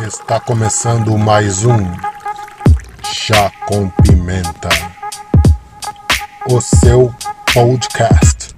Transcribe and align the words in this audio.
Está 0.00 0.38
começando 0.38 1.18
mais 1.18 1.64
um 1.64 1.78
Chá 3.02 3.50
com 3.66 3.90
Pimenta, 3.90 4.68
o 6.48 6.60
seu 6.60 7.12
podcast. 7.52 8.54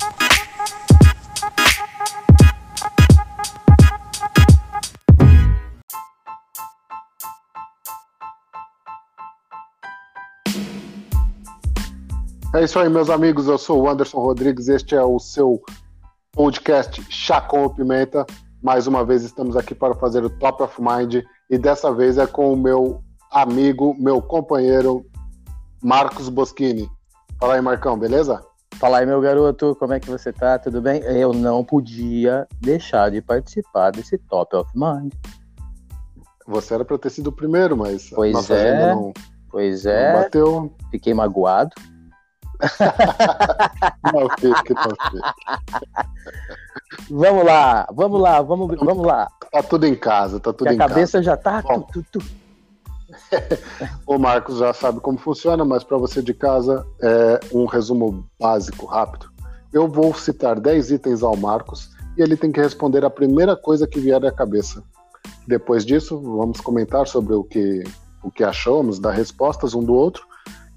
É 12.54 12.64
isso 12.64 12.78
aí, 12.78 12.90
meus 12.90 13.08
amigos. 13.08 13.46
Eu 13.46 13.56
sou 13.56 13.82
o 13.82 13.88
Anderson 13.88 14.18
Rodrigues. 14.18 14.68
Este 14.68 14.94
é 14.94 15.02
o 15.02 15.18
seu 15.18 15.62
podcast 16.32 17.02
Chá 17.08 17.40
com 17.40 17.66
Pimenta. 17.70 18.26
Mais 18.62 18.86
uma 18.86 19.04
vez 19.04 19.22
estamos 19.22 19.56
aqui 19.56 19.74
para 19.74 19.94
fazer 19.94 20.22
o 20.22 20.30
Top 20.30 20.62
of 20.62 20.80
Mind 20.80 21.24
e 21.48 21.58
dessa 21.58 21.92
vez 21.92 22.18
é 22.18 22.26
com 22.26 22.52
o 22.52 22.56
meu 22.56 23.02
amigo, 23.30 23.96
meu 23.98 24.20
companheiro 24.20 25.06
Marcos 25.82 26.28
Boschini. 26.28 26.90
Fala 27.38 27.54
aí, 27.54 27.60
Marcão, 27.62 27.98
beleza? 27.98 28.44
Fala 28.74 28.98
aí, 28.98 29.06
meu 29.06 29.20
garoto, 29.20 29.74
como 29.76 29.94
é 29.94 30.00
que 30.00 30.10
você 30.10 30.30
tá? 30.30 30.58
Tudo 30.58 30.82
bem? 30.82 31.00
Eu 31.02 31.32
não 31.32 31.64
podia 31.64 32.46
deixar 32.60 33.10
de 33.10 33.22
participar 33.22 33.92
desse 33.92 34.18
Top 34.18 34.54
of 34.54 34.70
Mind. 34.74 35.12
Você 36.46 36.74
era 36.74 36.84
para 36.84 36.98
ter 36.98 37.10
sido 37.10 37.28
o 37.28 37.32
primeiro, 37.32 37.76
mas 37.76 38.10
pois 38.10 38.34
a 38.34 38.38
nossa 38.38 38.54
é, 38.54 38.70
agenda 38.70 38.94
não, 38.94 39.12
pois 39.48 39.84
não 39.84 39.92
é. 39.92 40.12
bateu. 40.22 40.74
Fiquei 40.90 41.14
magoado. 41.14 41.70
Não 44.12 44.28
fique, 44.38 44.74
não 44.74 44.82
fique. 44.82 45.20
Vamos 47.10 47.44
lá, 47.44 47.86
vamos 47.92 48.20
lá, 48.20 48.40
vamos, 48.40 48.78
vamos 48.78 49.06
lá. 49.06 49.28
Tá 49.50 49.62
tudo 49.62 49.84
em 49.86 49.96
casa, 49.96 50.38
tá 50.38 50.52
tudo 50.52 50.64
Que 50.64 50.70
a 50.70 50.74
em 50.74 50.78
cabeça 50.78 51.22
já 51.22 51.36
tá. 51.36 51.60
Bom. 51.60 51.80
tu, 51.80 52.02
tu, 52.04 52.18
tu. 52.18 52.18
casa. 52.20 52.40
O 54.06 54.18
Marcos 54.18 54.58
já 54.58 54.72
sabe 54.72 55.00
como 55.00 55.18
funciona, 55.18 55.64
mas 55.64 55.82
para 55.82 55.98
você 55.98 56.22
de 56.22 56.32
casa, 56.32 56.86
é 57.00 57.40
um 57.52 57.66
resumo 57.66 58.24
básico, 58.38 58.86
rápido. 58.86 59.30
Eu 59.72 59.88
vou 59.88 60.14
citar 60.14 60.58
10 60.58 60.92
itens 60.92 61.22
ao 61.22 61.36
Marcos 61.36 61.90
e 62.16 62.22
ele 62.22 62.36
tem 62.36 62.50
que 62.50 62.60
responder 62.60 63.04
a 63.04 63.10
primeira 63.10 63.56
coisa 63.56 63.86
que 63.86 64.00
vier 64.00 64.24
à 64.24 64.32
cabeça. 64.32 64.82
Depois 65.46 65.84
disso, 65.84 66.20
vamos 66.20 66.60
comentar 66.60 67.06
sobre 67.06 67.34
o 67.34 67.44
que, 67.44 67.82
o 68.22 68.30
que 68.30 68.44
achamos, 68.44 68.98
dar 68.98 69.12
respostas 69.12 69.74
um 69.74 69.82
do 69.82 69.94
outro. 69.94 70.24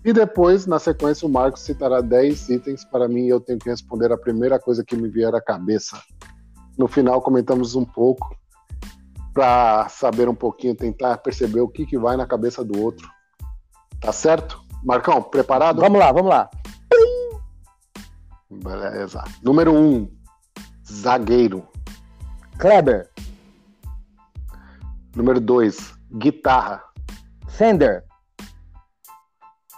E 0.06 0.12
depois, 0.12 0.66
na 0.66 0.80
sequência, 0.80 1.28
o 1.28 1.32
Marcos 1.32 1.62
citará 1.62 2.02
10 2.02 2.50
itens 2.50 2.84
para 2.84 3.08
mim 3.08 3.26
e 3.26 3.30
eu 3.30 3.40
tenho 3.40 3.58
que 3.58 3.70
responder 3.70 4.12
a 4.12 4.18
primeira 4.18 4.60
coisa 4.60 4.84
que 4.84 4.96
me 4.96 5.08
vier 5.08 5.34
à 5.34 5.42
cabeça. 5.42 6.02
No 6.78 6.88
final, 6.88 7.22
comentamos 7.22 7.76
um 7.76 7.86
pouco 7.86 8.36
para 9.34 9.88
saber 9.90 10.28
um 10.28 10.36
pouquinho, 10.36 10.76
tentar 10.76 11.18
perceber 11.18 11.62
o 11.62 11.70
que, 11.70 11.86
que 11.86 11.98
vai 11.98 12.18
na 12.18 12.28
cabeça 12.28 12.64
do 12.64 12.80
outro. 12.82 13.08
Tá 14.02 14.12
certo? 14.12 14.62
Marcão, 14.84 15.22
preparado? 15.22 15.80
Vamos 15.80 16.00
lá, 16.00 16.12
vamos 16.12 16.30
lá. 16.30 16.50
Beleza. 18.52 19.24
Número 19.42 19.72
1, 19.72 19.76
um, 19.76 20.12
zagueiro. 20.86 21.66
Kleber, 22.60 23.10
Número 25.16 25.40
2, 25.40 25.94
guitarra. 26.18 26.82
Fender, 27.48 28.04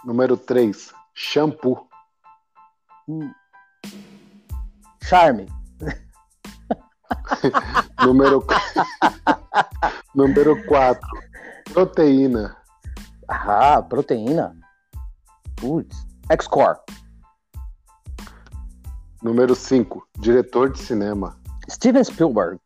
Número 0.06 0.36
3, 0.36 0.94
shampoo. 1.14 1.88
Charme, 5.02 5.46
Número 8.04 8.44
Número 10.14 10.64
4, 10.66 11.00
proteína. 11.72 12.56
ah, 13.28 13.82
proteína. 13.82 14.54
Putz, 15.56 16.06
X-Core, 16.30 16.78
Número 19.22 19.56
5, 19.56 20.06
diretor 20.20 20.72
de 20.72 20.78
cinema. 20.78 21.36
Steven 21.68 22.04
Spielberg, 22.04 22.60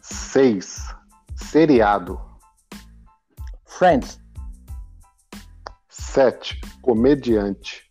6, 0.00 0.92
seriado. 1.36 2.20
Friends, 3.64 4.18
7, 6.16 6.58
comediante. 6.80 7.86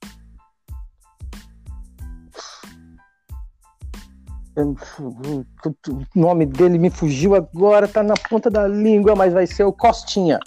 O 4.57 6.19
nome 6.19 6.47
dele 6.47 6.79
me 6.79 6.89
fugiu 6.89 7.35
agora, 7.35 7.87
tá 7.87 8.01
na 8.01 8.15
ponta 8.15 8.49
da 8.49 8.67
língua, 8.67 9.15
mas 9.15 9.31
vai 9.31 9.45
ser 9.45 9.65
o 9.65 9.71
Costinha. 9.71 10.39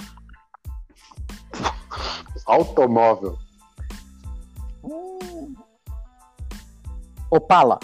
Automóvel. 2.46 3.38
Opala, 7.30 7.78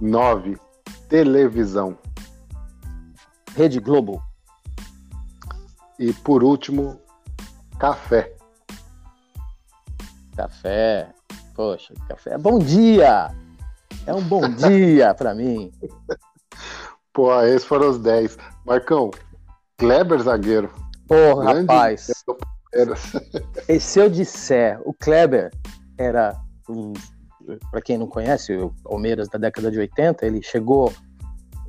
9, 0.00 0.60
televisão. 1.08 1.98
Rede 3.56 3.80
Globo, 3.80 4.22
E 5.98 6.12
por 6.12 6.44
último, 6.44 7.01
café. 7.82 8.32
café. 10.36 11.08
Poxa, 11.52 11.92
café. 12.08 12.38
Bom 12.38 12.60
dia! 12.60 13.28
É 14.06 14.14
um 14.14 14.22
bom 14.22 14.48
dia 14.48 15.12
pra 15.14 15.34
mim. 15.34 15.72
Pô, 17.12 17.42
esses 17.42 17.64
foram 17.64 17.90
os 17.90 17.98
10. 17.98 18.38
Marcão, 18.64 19.10
Kleber 19.78 20.20
zagueiro. 20.20 20.70
Porra, 21.08 21.54
Grande 21.54 21.72
rapaz. 21.72 22.24
E 23.68 23.80
se 23.80 23.98
eu 23.98 24.08
disser, 24.08 24.80
o 24.84 24.94
Kleber 24.94 25.50
era, 25.98 26.40
um, 26.68 26.92
para 27.70 27.82
quem 27.82 27.98
não 27.98 28.06
conhece, 28.06 28.54
o 28.54 28.72
Palmeiras 28.84 29.28
da 29.28 29.38
década 29.38 29.70
de 29.72 29.78
80, 29.80 30.24
ele 30.24 30.40
chegou 30.40 30.90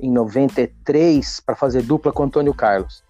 em 0.00 0.10
93 0.10 1.40
para 1.40 1.56
fazer 1.56 1.82
dupla 1.82 2.12
com 2.12 2.22
Antônio 2.22 2.54
Carlos. 2.54 3.02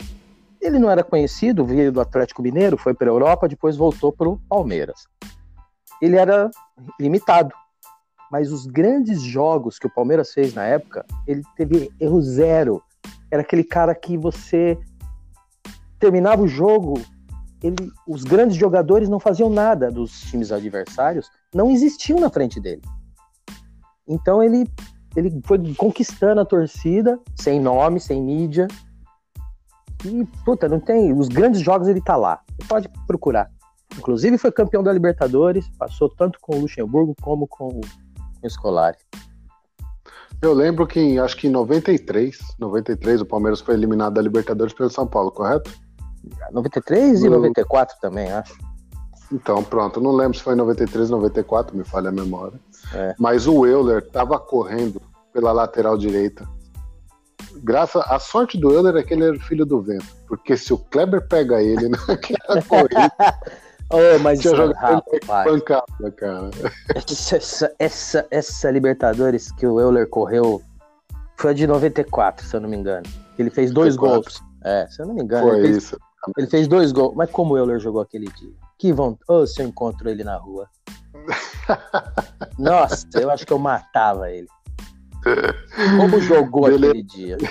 Ele 0.64 0.78
não 0.78 0.90
era 0.90 1.04
conhecido, 1.04 1.66
veio 1.66 1.92
do 1.92 2.00
Atlético 2.00 2.40
Mineiro, 2.40 2.78
foi 2.78 2.94
para 2.94 3.06
a 3.06 3.12
Europa, 3.12 3.46
depois 3.46 3.76
voltou 3.76 4.10
para 4.10 4.30
o 4.30 4.40
Palmeiras. 4.48 5.06
Ele 6.00 6.16
era 6.16 6.50
limitado, 6.98 7.54
mas 8.32 8.50
os 8.50 8.64
grandes 8.64 9.20
jogos 9.20 9.78
que 9.78 9.86
o 9.86 9.92
Palmeiras 9.92 10.32
fez 10.32 10.54
na 10.54 10.64
época, 10.64 11.04
ele 11.26 11.42
teve 11.54 11.92
erro 12.00 12.22
zero. 12.22 12.82
Era 13.30 13.42
aquele 13.42 13.62
cara 13.62 13.94
que 13.94 14.16
você 14.16 14.78
terminava 15.98 16.40
o 16.40 16.48
jogo, 16.48 16.94
ele, 17.62 17.76
os 18.08 18.24
grandes 18.24 18.56
jogadores 18.56 19.06
não 19.06 19.20
faziam 19.20 19.50
nada 19.50 19.90
dos 19.90 20.18
times 20.22 20.50
adversários, 20.50 21.30
não 21.54 21.70
existiam 21.70 22.18
na 22.18 22.30
frente 22.30 22.58
dele. 22.58 22.80
Então 24.08 24.42
ele, 24.42 24.66
ele 25.14 25.42
foi 25.44 25.74
conquistando 25.74 26.40
a 26.40 26.44
torcida, 26.46 27.20
sem 27.36 27.60
nome, 27.60 28.00
sem 28.00 28.22
mídia. 28.22 28.66
E, 30.04 30.24
puta, 30.44 30.68
não 30.68 30.80
tem. 30.80 31.12
Os 31.12 31.28
grandes 31.28 31.60
jogos 31.60 31.88
ele 31.88 32.00
tá 32.00 32.16
lá. 32.16 32.40
Você 32.60 32.68
pode 32.68 32.90
procurar. 33.06 33.50
Inclusive 33.96 34.36
foi 34.38 34.50
campeão 34.50 34.82
da 34.82 34.92
Libertadores, 34.92 35.68
passou 35.78 36.08
tanto 36.08 36.38
com 36.40 36.56
o 36.56 36.60
Luxemburgo 36.62 37.14
como 37.22 37.46
com 37.46 37.68
o, 37.68 37.80
com 37.80 38.46
o 38.46 38.50
Scolari. 38.50 38.98
Eu 40.42 40.52
lembro 40.52 40.86
que 40.86 41.18
acho 41.18 41.36
que 41.36 41.46
em 41.46 41.50
93, 41.50 42.38
93 42.58 43.20
o 43.20 43.26
Palmeiras 43.26 43.60
foi 43.60 43.74
eliminado 43.74 44.14
da 44.14 44.20
Libertadores 44.22 44.74
pelo 44.74 44.90
São 44.90 45.06
Paulo, 45.06 45.30
correto? 45.30 45.70
93 46.52 47.22
e 47.22 47.28
No- 47.28 47.36
94 47.36 47.96
também, 48.00 48.30
acho. 48.32 48.54
Então, 49.32 49.62
pronto, 49.64 50.00
não 50.00 50.12
lembro 50.12 50.36
se 50.36 50.44
foi 50.44 50.54
em 50.54 50.58
93, 50.58 51.08
94, 51.10 51.76
me 51.76 51.84
falha 51.84 52.10
a 52.10 52.12
memória. 52.12 52.60
É. 52.92 53.14
Mas 53.18 53.46
o 53.46 53.64
Euler 53.66 53.98
estava 53.98 54.38
correndo 54.38 55.00
pela 55.32 55.50
lateral 55.50 55.96
direita. 55.96 56.46
Graças 57.62 58.02
a 58.06 58.18
sorte 58.18 58.58
do 58.58 58.72
Euler 58.72 58.96
é 58.96 59.02
que 59.02 59.14
ele 59.14 59.24
era 59.24 59.38
filho 59.38 59.64
do 59.64 59.80
vento, 59.80 60.06
porque 60.26 60.56
se 60.56 60.72
o 60.72 60.78
Kleber 60.78 61.26
pega 61.28 61.62
ele 61.62 61.88
naquela 62.08 62.62
corrida, 62.62 63.12
Oh, 63.90 64.18
mas 64.20 64.40
tinha 64.40 64.56
jogado 64.56 65.04
pancada, 65.44 66.10
cara. 66.16 66.50
essa, 66.94 67.72
essa, 67.78 68.26
essa 68.30 68.70
Libertadores 68.70 69.52
que 69.52 69.66
o 69.66 69.78
Euler 69.78 70.08
correu 70.08 70.62
foi 71.36 71.50
a 71.50 71.54
de 71.54 71.66
94, 71.66 72.46
se 72.46 72.56
eu 72.56 72.60
não 72.60 72.68
me 72.68 72.76
engano. 72.76 73.04
Ele 73.38 73.50
fez 73.50 73.70
dois 73.70 73.96
94. 73.96 74.40
gols. 74.40 74.54
É, 74.64 74.86
se 74.88 75.02
eu 75.02 75.06
não 75.06 75.14
me 75.14 75.22
engano. 75.22 75.48
Foi 75.48 75.58
ele, 75.58 75.68
fez, 75.68 75.76
isso. 75.76 75.98
ele 76.38 76.46
fez 76.46 76.66
dois 76.66 76.92
gols. 76.92 77.14
Mas 77.14 77.30
como 77.30 77.54
o 77.54 77.58
Euler 77.58 77.78
jogou 77.78 78.00
aquele 78.00 78.26
dia? 78.32 78.52
Que 78.78 78.92
vontade. 78.92 79.24
Oh, 79.28 79.46
se 79.46 79.60
eu 79.60 79.66
encontro 79.66 80.08
ele 80.08 80.24
na 80.24 80.36
rua. 80.36 80.68
Nossa, 82.58 83.06
eu 83.14 83.30
acho 83.30 83.46
que 83.46 83.52
eu 83.52 83.58
matava 83.58 84.30
ele. 84.30 84.48
Como 85.98 86.20
jogou 86.20 86.64
Beleza. 86.64 86.86
aquele 86.90 87.02
dia? 87.02 87.36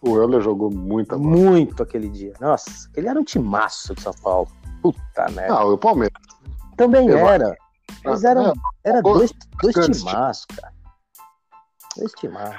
O 0.00 0.16
Euler 0.16 0.40
jogou 0.40 0.70
muita 0.70 1.18
bola. 1.18 1.28
Muito 1.28 1.82
aquele 1.82 2.08
dia. 2.08 2.32
Nossa, 2.40 2.88
ele 2.96 3.08
era 3.08 3.20
um 3.20 3.24
timaço 3.24 3.94
de 3.94 4.00
São 4.00 4.14
Paulo. 4.22 4.48
Puta 4.80 5.28
merda. 5.32 5.52
Não, 5.52 5.74
o 5.74 5.76
Palmeiras. 5.76 6.16
Também 6.78 7.08
eu 7.08 7.28
era. 7.28 7.54
Mas 8.02 8.24
era, 8.24 8.42
Não, 8.42 8.54
era 8.82 9.02
Gol- 9.02 9.18
dois, 9.18 9.30
dois 9.60 9.74
timaços, 9.98 10.46
cara. 10.46 10.72
Dois 11.94 12.12
timaços. 12.12 12.56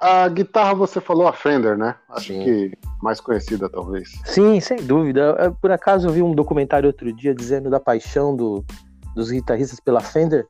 A 0.00 0.28
guitarra 0.28 0.74
você 0.74 1.00
falou 1.00 1.26
a 1.26 1.32
Fender, 1.32 1.76
né? 1.76 1.96
Acho 2.10 2.28
Sim. 2.32 2.44
que 2.44 2.78
mais 3.02 3.20
conhecida, 3.20 3.68
talvez. 3.68 4.08
Sim, 4.26 4.60
sem 4.60 4.76
dúvida. 4.76 5.56
Por 5.60 5.72
acaso 5.72 6.06
eu 6.06 6.12
vi 6.12 6.22
um 6.22 6.36
documentário 6.36 6.86
outro 6.86 7.12
dia 7.12 7.34
dizendo 7.34 7.68
da 7.68 7.80
paixão 7.80 8.36
do- 8.36 8.64
dos 9.12 9.32
guitarristas 9.32 9.80
pela 9.80 10.00
Fender, 10.00 10.46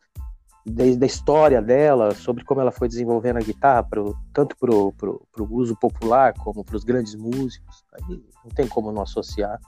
desde 0.69 1.05
a 1.05 1.07
história 1.07 1.63
dela, 1.63 2.13
sobre 2.13 2.45
como 2.45 2.61
ela 2.61 2.73
foi 2.73 2.89
desenvolvendo 2.89 3.37
a 3.37 3.41
guitarra, 3.41 3.85
pro, 3.85 4.17
tanto 4.33 4.57
para 4.57 4.73
o 4.75 5.49
uso 5.49 5.77
popular 5.77 6.35
como 6.35 6.65
para 6.65 6.77
os 6.77 6.83
grandes 6.83 7.15
músicos. 7.15 7.85
Aí 7.95 8.21
não 8.45 8.51
tem 8.51 8.67
como 8.67 8.91
não 8.91 9.03
associar. 9.03 9.61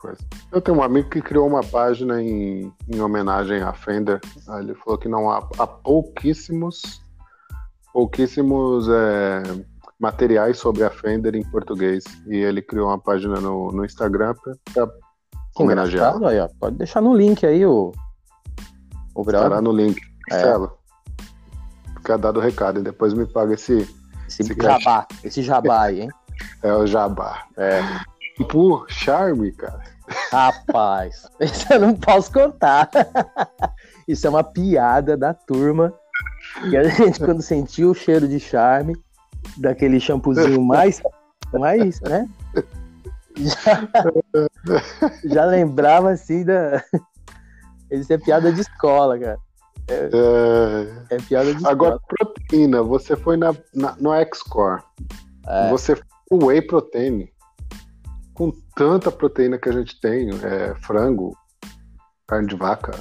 Pois. 0.00 0.18
Eu 0.52 0.60
tenho 0.60 0.78
um 0.78 0.82
amigo 0.82 1.10
que 1.10 1.20
criou 1.20 1.48
uma 1.48 1.62
página 1.62 2.22
em, 2.22 2.72
em 2.88 3.00
homenagem 3.00 3.62
à 3.62 3.72
Fender. 3.72 4.20
Ele 4.60 4.74
falou 4.74 4.98
que 4.98 5.08
não 5.08 5.28
há, 5.28 5.38
há 5.58 5.66
pouquíssimos, 5.66 7.02
pouquíssimos 7.92 8.86
é, 8.88 9.42
materiais 9.98 10.58
sobre 10.58 10.84
a 10.84 10.90
Fender 10.90 11.34
em 11.34 11.42
português. 11.50 12.04
E 12.28 12.36
ele 12.36 12.62
criou 12.62 12.88
uma 12.88 12.98
página 12.98 13.40
no, 13.40 13.72
no 13.72 13.84
Instagram 13.84 14.34
para 14.72 14.88
homenagear. 15.56 16.22
aí, 16.22 16.38
ó. 16.38 16.48
Pode 16.60 16.76
deixar 16.76 17.00
no 17.00 17.14
link 17.14 17.44
aí 17.44 17.64
o, 17.64 17.90
o 19.14 19.20
Estará 19.22 19.48
brother. 19.48 19.62
no 19.62 19.72
link. 19.72 20.00
É. 20.30 20.34
Marcelo, 20.34 20.78
fica 21.96 22.18
dado 22.18 22.38
o 22.38 22.42
recado 22.42 22.80
e 22.80 22.82
depois 22.82 23.12
me 23.14 23.26
paga 23.26 23.54
esse 23.54 23.88
Esse 24.26 24.42
esse 24.42 24.54
jabá, 24.54 25.06
esse 25.22 25.42
jabá 25.42 25.82
aí, 25.82 26.02
hein? 26.02 26.10
é 26.62 26.72
o 26.72 26.86
jabá. 26.86 27.44
É. 27.56 27.80
Por 28.48 28.86
charme, 28.90 29.52
cara. 29.52 29.82
Rapaz, 30.32 31.28
isso 31.40 31.72
eu 31.72 31.80
não 31.80 31.94
posso 31.94 32.32
contar. 32.32 32.90
Isso 34.06 34.26
é 34.26 34.30
uma 34.30 34.44
piada 34.44 35.16
da 35.16 35.32
turma. 35.32 35.94
Que 36.68 36.76
a 36.76 36.84
gente, 36.84 37.18
quando 37.20 37.40
sentiu 37.40 37.90
o 37.92 37.94
cheiro 37.94 38.28
de 38.28 38.38
charme, 38.38 38.94
daquele 39.56 39.98
shampoozinho 39.98 40.62
mais, 40.62 41.00
mais, 41.54 42.02
né? 42.02 42.28
Já, 43.36 43.88
já 45.24 45.44
lembrava 45.44 46.10
assim 46.12 46.44
da. 46.44 46.84
Isso 47.94 48.12
é 48.12 48.18
piada 48.18 48.52
de 48.52 48.60
escola, 48.60 49.18
cara. 49.18 49.38
É, 49.88 51.14
É 51.14 51.16
piada 51.18 51.54
de 51.54 51.66
Agora, 51.66 51.96
escola. 51.96 52.00
proteína. 52.18 52.82
Você 52.82 53.16
foi 53.16 53.36
na, 53.36 53.54
na- 53.74 53.96
no 53.98 54.12
X-Core. 54.14 54.82
É. 55.46 55.68
Você 55.70 55.96
foi 55.96 56.04
no 56.38 56.46
Whey 56.46 56.62
Protein. 56.62 57.28
Com 58.32 58.50
tanta 58.74 59.10
proteína 59.12 59.58
que 59.58 59.68
a 59.68 59.72
gente 59.72 60.00
tem, 60.00 60.28
é, 60.42 60.74
frango, 60.80 61.36
carne 62.26 62.48
de 62.48 62.56
vaca, 62.56 62.92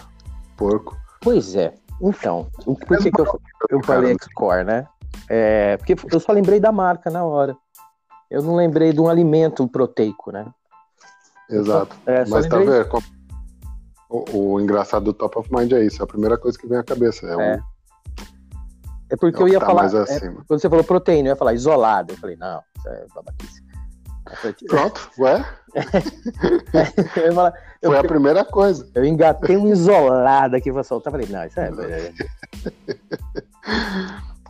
porco. 0.55 0.95
Pois 1.21 1.55
é. 1.55 1.73
Então, 2.01 2.47
por 2.65 2.97
que, 2.99 3.09
que 3.09 3.21
eu, 3.21 3.39
eu 3.69 3.83
falei 3.83 4.11
X-Core, 4.11 4.63
né? 4.65 4.87
É, 5.29 5.77
porque 5.77 5.95
eu 6.11 6.19
só 6.19 6.31
lembrei 6.33 6.59
da 6.59 6.71
marca 6.71 7.09
na 7.09 7.23
hora. 7.23 7.55
Eu 8.29 8.41
não 8.43 8.55
lembrei 8.55 8.91
de 8.93 8.99
um 8.99 9.07
alimento 9.07 9.67
proteico, 9.67 10.31
né? 10.31 10.45
Exato. 11.49 11.95
É, 12.05 12.25
só 12.25 12.35
Mas 12.35 12.47
tá 12.47 12.57
vendo? 12.57 12.89
O, 14.13 14.53
o 14.53 14.61
engraçado 14.61 15.05
do 15.05 15.13
Top 15.13 15.39
of 15.39 15.49
Mind 15.51 15.71
é 15.71 15.83
isso. 15.83 15.99
É 16.01 16.03
a 16.03 16.07
primeira 16.07 16.37
coisa 16.37 16.55
que 16.57 16.67
vem 16.67 16.77
à 16.77 16.83
cabeça. 16.83 17.25
É, 17.25 17.53
É. 17.55 17.59
É 19.09 19.15
porque 19.17 19.39
é 19.39 19.43
eu 19.43 19.47
ia 19.47 19.59
tá 19.59 19.65
falar. 19.65 19.85
é, 19.87 20.19
quando 20.47 20.59
você 20.59 20.69
falou 20.69 20.83
proteína, 20.83 21.29
eu 21.29 21.31
ia 21.33 21.35
falar 21.35 21.53
isolado. 21.53 22.13
Eu 22.13 22.17
falei, 22.17 22.35
não, 22.35 22.61
isso 22.77 22.89
é 22.89 23.05
babaquice. 23.13 23.63
Falei, 24.35 24.55
Pronto, 24.67 25.09
ué? 25.19 25.45
eu, 27.25 27.33
falar- 27.33 27.53
eu- 27.81 27.89
Foi 27.91 27.99
a 27.99 28.03
primeira 28.03 28.45
coisa. 28.45 28.87
eu 28.95 29.03
engatei 29.03 29.57
um 29.57 29.67
isolado 29.71 30.55
aqui 30.55 30.71
pra 30.71 30.83
soltar. 30.83 31.11
Falei, 31.11 31.27
não, 31.27 31.43
isso 31.45 31.59
é. 31.59 31.69
é- 31.69 32.13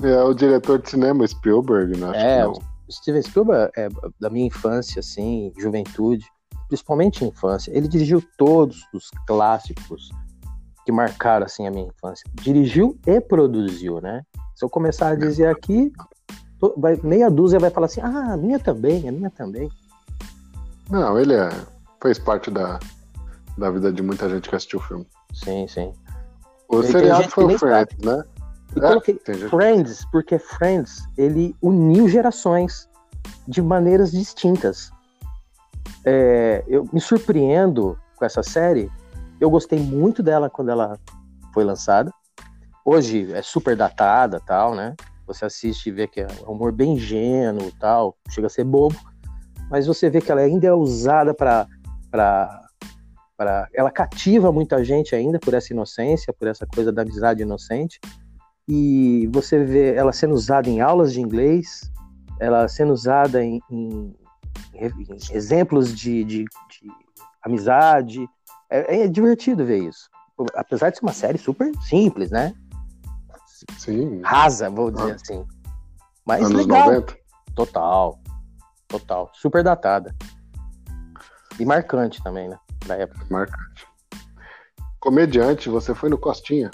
É 0.02 0.24
o 0.24 0.34
diretor 0.34 0.80
de 0.82 0.90
cinema, 0.90 1.26
Spielberg, 1.28 1.98
né? 1.98 2.08
Acho 2.10 2.18
É, 2.18 2.38
que 2.42 2.44
não. 2.44 2.54
Steven 2.92 3.22
Spielberg 3.22 3.72
é 3.78 3.88
da 4.20 4.30
minha 4.30 4.48
infância, 4.48 5.00
assim, 5.00 5.54
juventude, 5.58 6.26
principalmente 6.74 7.24
infância. 7.24 7.72
Ele 7.72 7.88
dirigiu 7.88 8.24
todos 8.36 8.88
os 8.92 9.12
clássicos 9.28 10.10
que 10.84 10.92
marcaram 10.92 11.46
assim 11.46 11.68
a 11.68 11.72
minha 11.72 11.86
infância. 11.86 12.28
Dirigiu 12.34 12.98
e 13.06 13.22
produziu, 13.22 14.02
né? 14.02 14.24
Se 14.56 14.66
eu 14.66 14.70
começar 14.70 15.10
a 15.10 15.16
dizer 15.16 15.48
aqui, 15.48 15.94
vai- 16.76 17.00
meia 17.04 17.30
dúzia 17.30 17.60
vai 17.60 17.70
falar 17.70 17.86
assim: 17.86 18.02
"Ah, 18.02 18.34
a 18.34 18.38
minha 18.38 18.58
também, 18.58 19.08
a 19.08 19.12
minha 19.12 19.30
também". 19.30 19.70
Não, 20.90 21.20
ele 21.20 21.36
é, 21.36 21.50
fez 22.02 22.18
parte 22.18 22.50
da, 22.50 22.80
da 23.56 23.70
vida 23.70 23.94
de 23.94 24.02
muita 24.02 24.28
gente 24.28 24.50
que 24.50 24.56
assistiu 24.56 24.80
o 24.80 24.82
filme. 24.82 25.08
Sim, 25.32 25.68
sim. 25.68 25.94
O 26.68 26.82
Tem 26.82 26.92
seriado 26.92 27.30
foi 27.30 27.54
o 27.54 27.60
Friends, 27.60 27.98
né? 28.04 28.24
E 28.76 28.80
É, 28.80 28.88
coloquei 28.88 29.22
Friends, 29.48 30.06
porque 30.12 30.40
Friends, 30.40 31.08
ele 31.20 31.56
uniu 31.62 32.10
gerações 32.10 32.90
de 33.48 33.62
maneiras 33.62 34.12
distintas. 34.12 34.92
É, 36.06 36.64
eu 36.68 36.88
me 36.92 37.00
surpreendo 37.00 37.98
com 38.16 38.26
essa 38.26 38.44
série. 38.44 38.92
Eu 39.40 39.50
gostei 39.50 39.80
muito 39.80 40.22
dela 40.24 40.50
quando 40.50 40.70
ela 40.70 40.98
foi 41.54 41.64
lançada. 41.64 42.12
Hoje 42.86 43.32
é 43.34 43.42
super 43.42 43.76
datada, 43.76 44.40
tal, 44.40 44.76
né? 44.76 44.96
Você 45.26 45.46
assiste 45.46 45.88
e 45.88 45.92
vê 45.92 46.08
que 46.08 46.22
é 46.22 46.28
um 46.48 46.52
humor 46.52 46.72
bem 46.72 46.94
ingênuo, 46.94 47.72
tal, 47.80 48.18
chega 48.30 48.48
a 48.48 48.50
ser 48.50 48.66
bobo, 48.66 48.96
mas 49.70 49.88
você 49.88 50.10
vê 50.10 50.20
que 50.20 50.32
ela 50.32 50.42
ainda 50.42 50.68
é 50.68 50.74
usada 50.74 51.34
para 51.34 51.68
para 52.12 53.68
ela 53.74 53.90
cativa 53.90 54.52
muita 54.52 54.84
gente 54.84 55.16
ainda 55.16 55.40
por 55.40 55.54
essa 55.54 55.74
inocência, 55.74 56.32
por 56.32 56.48
essa 56.48 56.68
coisa 56.68 56.92
da 56.92 57.02
amizade 57.02 57.42
inocente 57.42 58.00
e 58.68 59.28
você 59.34 59.64
vê 59.64 59.94
ela 59.96 60.14
sendo 60.14 60.34
usada 60.34 60.70
em 60.70 60.80
aulas 60.82 61.14
de 61.14 61.20
inglês, 61.20 61.92
ela 62.40 62.68
sendo 62.68 62.94
usada 62.94 63.44
em, 63.44 63.60
em- 63.70 64.14
exemplos 65.32 65.94
de, 65.98 66.24
de- 66.24 66.44
de 66.46 66.88
amizade. 67.44 68.28
É, 68.70 69.04
é 69.04 69.08
divertido 69.08 69.66
ver 69.66 69.80
isso. 69.88 70.10
Apesar 70.56 70.90
de 70.90 70.98
ser 70.98 71.06
uma 71.06 71.14
série 71.14 71.38
super 71.38 71.72
simples, 71.82 72.32
né? 72.32 72.54
Sim, 73.78 74.22
Rasa, 74.24 74.70
vou 74.70 74.92
dizer 74.92 75.14
assim. 75.14 75.46
Mas 76.26 76.44
anos 76.46 76.66
legal. 76.66 76.86
90. 76.88 77.16
Total. 77.56 78.20
Total. 78.88 79.30
Super 79.34 79.64
datada. 79.64 80.16
E 81.60 81.66
marcante 81.66 82.22
também, 82.24 82.50
né? 82.50 82.58
Da 82.86 82.96
época. 82.96 83.26
Marcante. 83.30 83.88
Comediante, 85.00 85.70
você 85.70 85.94
foi 85.94 86.10
no 86.10 86.18
Costinha. 86.18 86.72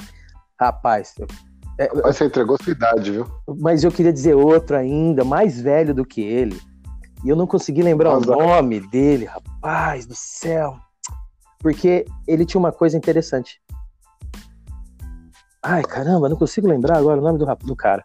Rapaz, 0.59 1.13
eu- 1.17 1.27
é, 1.77 1.89
Mas 2.03 2.17
você 2.17 2.25
entregou 2.25 2.57
sua 2.61 2.71
idade, 2.73 3.11
viu? 3.11 3.25
Mas 3.59 3.83
eu 3.83 3.91
queria 3.91 4.13
dizer 4.13 4.35
outro 4.35 4.75
ainda, 4.77 5.23
mais 5.23 5.59
velho 5.59 5.93
do 5.93 6.05
que 6.05 6.21
ele. 6.21 6.59
E 7.23 7.29
eu 7.29 7.35
não 7.35 7.45
consegui 7.45 7.81
lembrar 7.81 8.17
o 8.17 8.21
nome 8.21 8.79
dele, 8.79 9.25
rapaz 9.25 10.05
do 10.05 10.15
céu. 10.15 10.77
Porque 11.59 12.05
ele 12.27 12.45
tinha 12.45 12.59
uma 12.59 12.71
coisa 12.71 12.95
interessante. 12.97 13.61
Ai, 15.61 15.83
caramba, 15.83 16.29
não 16.29 16.37
consigo 16.37 16.67
lembrar 16.67 16.97
agora 16.97 17.19
o 17.19 17.23
nome 17.23 17.37
do, 17.37 17.45
do 17.45 17.75
cara. 17.75 18.03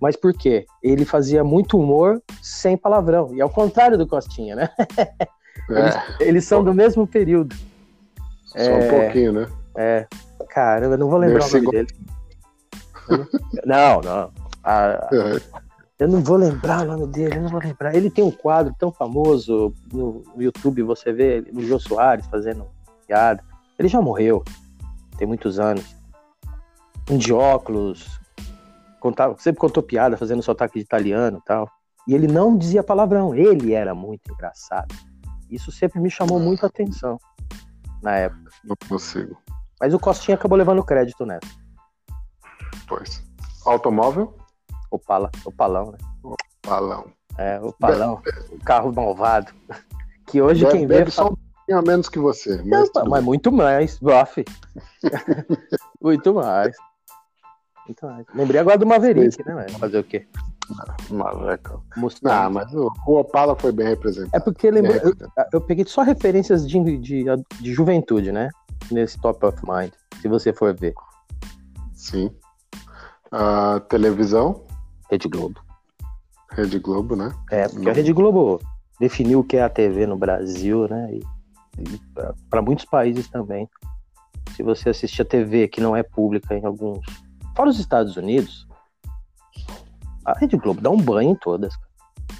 Mas 0.00 0.16
por 0.16 0.32
quê? 0.32 0.64
Ele 0.82 1.04
fazia 1.04 1.42
muito 1.42 1.78
humor 1.78 2.22
sem 2.40 2.76
palavrão. 2.76 3.34
E 3.34 3.40
ao 3.40 3.50
contrário 3.50 3.98
do 3.98 4.06
Costinha, 4.06 4.54
né? 4.54 4.68
Eles, 5.68 5.94
É, 5.94 6.02
eles 6.20 6.44
são 6.44 6.64
do 6.64 6.74
mesmo 6.74 7.06
período. 7.06 7.54
só 8.46 8.58
um 8.58 8.88
pouquinho, 8.88 9.32
né? 9.32 9.46
É. 9.76 10.06
Caramba, 10.48 10.94
eu 10.94 10.98
não 10.98 11.08
vou 11.08 11.18
lembrar 11.18 11.38
Merci, 11.38 11.56
o 11.56 11.62
nome 11.62 11.70
dele. 11.70 11.88
Não, 13.64 14.00
não. 14.00 14.30
Ah, 14.64 15.08
É, 15.12 15.40
Eu 15.98 16.08
não 16.08 16.20
vou 16.20 16.36
lembrar 16.36 16.82
o 16.82 16.96
nome 16.96 17.06
dele, 17.12 17.36
eu 17.36 17.42
não 17.42 17.48
vou 17.48 17.60
lembrar. 17.60 17.94
Ele 17.94 18.10
tem 18.10 18.24
um 18.24 18.30
quadro 18.30 18.74
tão 18.78 18.90
famoso 18.90 19.72
no, 19.92 20.22
no 20.34 20.42
YouTube, 20.42 20.82
você 20.82 21.12
vê 21.12 21.38
ele, 21.38 21.50
o 21.52 21.62
Jô 21.62 21.78
Soares 21.78 22.26
fazendo 22.26 22.66
piada. 23.06 23.44
Ele 23.78 23.88
já 23.88 24.00
morreu, 24.00 24.42
tem 25.16 25.26
muitos 25.26 25.58
anos. 25.58 25.96
Um 27.10 27.18
de 27.18 27.32
óculos, 27.32 28.20
contava, 29.00 29.36
sempre 29.38 29.60
contou 29.60 29.82
piada, 29.82 30.16
fazendo 30.16 30.42
sotaque 30.42 30.78
de 30.78 30.84
italiano 30.84 31.38
e 31.38 31.44
tal. 31.44 31.68
E 32.06 32.14
ele 32.14 32.26
não 32.26 32.56
dizia 32.56 32.82
palavrão, 32.82 33.34
ele 33.34 33.72
era 33.72 33.94
muito 33.94 34.32
engraçado. 34.32 34.94
Isso 35.50 35.70
sempre 35.70 36.00
me 36.00 36.10
chamou 36.10 36.40
muito 36.40 36.64
a 36.64 36.68
atenção 36.68 37.18
na 38.02 38.16
época. 38.16 38.50
não 38.64 38.76
consigo. 38.88 39.36
Mas 39.80 39.92
o 39.94 39.98
Costinha 39.98 40.36
acabou 40.36 40.56
levando 40.56 40.82
crédito 40.84 41.26
nessa. 41.26 41.48
Pois. 42.86 43.22
Automóvel? 43.64 44.36
O, 44.92 44.98
pala, 44.98 45.30
o 45.46 45.50
palão, 45.50 45.90
né? 45.90 45.98
Balão. 46.66 47.06
É, 47.38 47.58
o 47.60 47.72
palão, 47.72 48.20
o 48.50 48.62
carro 48.62 48.92
malvado. 48.92 49.50
Que 50.26 50.42
hoje 50.42 50.64
Bebe, 50.66 50.76
quem 50.76 50.86
vê 50.86 50.98
bebe 50.98 51.10
só 51.10 51.28
um 51.28 51.34
pouquinho 51.34 51.78
a 51.78 51.82
menos 51.82 52.10
que 52.10 52.18
você. 52.18 52.62
Mas 52.62 52.90
Não, 52.94 53.06
mas 53.06 53.24
muito 53.24 53.50
mais, 53.50 53.98
bof. 53.98 54.44
muito 56.00 56.34
mais. 56.34 56.76
Muito 57.86 58.06
mais. 58.06 58.26
Lembrei 58.34 58.60
agora 58.60 58.76
do 58.76 58.86
Maverick, 58.86 59.42
né, 59.46 59.54
velho? 59.54 59.78
Fazer 59.78 59.98
o 59.98 60.04
quê? 60.04 60.28
Maleca. 61.10 61.80
Mustang. 61.96 62.34
Não, 62.34 62.50
mas 62.50 62.74
o, 62.74 62.92
o 63.06 63.18
Opala 63.18 63.56
foi 63.56 63.72
bem 63.72 63.88
representado. 63.88 64.36
É 64.36 64.40
porque 64.40 64.70
lembra, 64.70 64.92
Bem 65.00 65.02
eu, 65.02 65.48
eu 65.54 65.60
peguei 65.62 65.86
só 65.86 66.02
referências 66.02 66.68
de, 66.68 66.98
de, 66.98 67.24
de 67.60 67.72
juventude, 67.72 68.30
né? 68.30 68.50
Nesse 68.90 69.18
Top 69.20 69.44
of 69.46 69.58
Mind, 69.66 69.92
se 70.20 70.28
você 70.28 70.52
for 70.52 70.74
ver. 70.74 70.92
Sim. 71.94 72.30
Ah, 73.30 73.80
televisão? 73.88 74.66
Rede 75.12 75.28
Globo. 75.28 75.60
Rede 76.50 76.78
Globo, 76.78 77.14
né? 77.14 77.30
É, 77.50 77.68
porque 77.68 77.90
a 77.90 77.92
Rede 77.92 78.14
Globo 78.14 78.58
definiu 78.98 79.40
o 79.40 79.44
que 79.44 79.58
é 79.58 79.62
a 79.62 79.68
TV 79.68 80.06
no 80.06 80.16
Brasil, 80.16 80.88
né? 80.88 81.12
E, 81.12 81.22
e 81.82 82.00
para 82.48 82.62
muitos 82.62 82.86
países 82.86 83.28
também. 83.28 83.68
Se 84.56 84.62
você 84.62 84.88
assiste 84.88 85.20
a 85.20 85.24
TV 85.24 85.68
que 85.68 85.82
não 85.82 85.94
é 85.94 86.02
pública 86.02 86.54
em 86.56 86.64
alguns. 86.64 87.04
Fora 87.54 87.68
os 87.68 87.78
Estados 87.78 88.16
Unidos, 88.16 88.66
a 90.24 90.32
Rede 90.38 90.56
Globo 90.56 90.80
dá 90.80 90.88
um 90.88 90.96
banho 90.96 91.32
em 91.32 91.34
todas. 91.34 91.74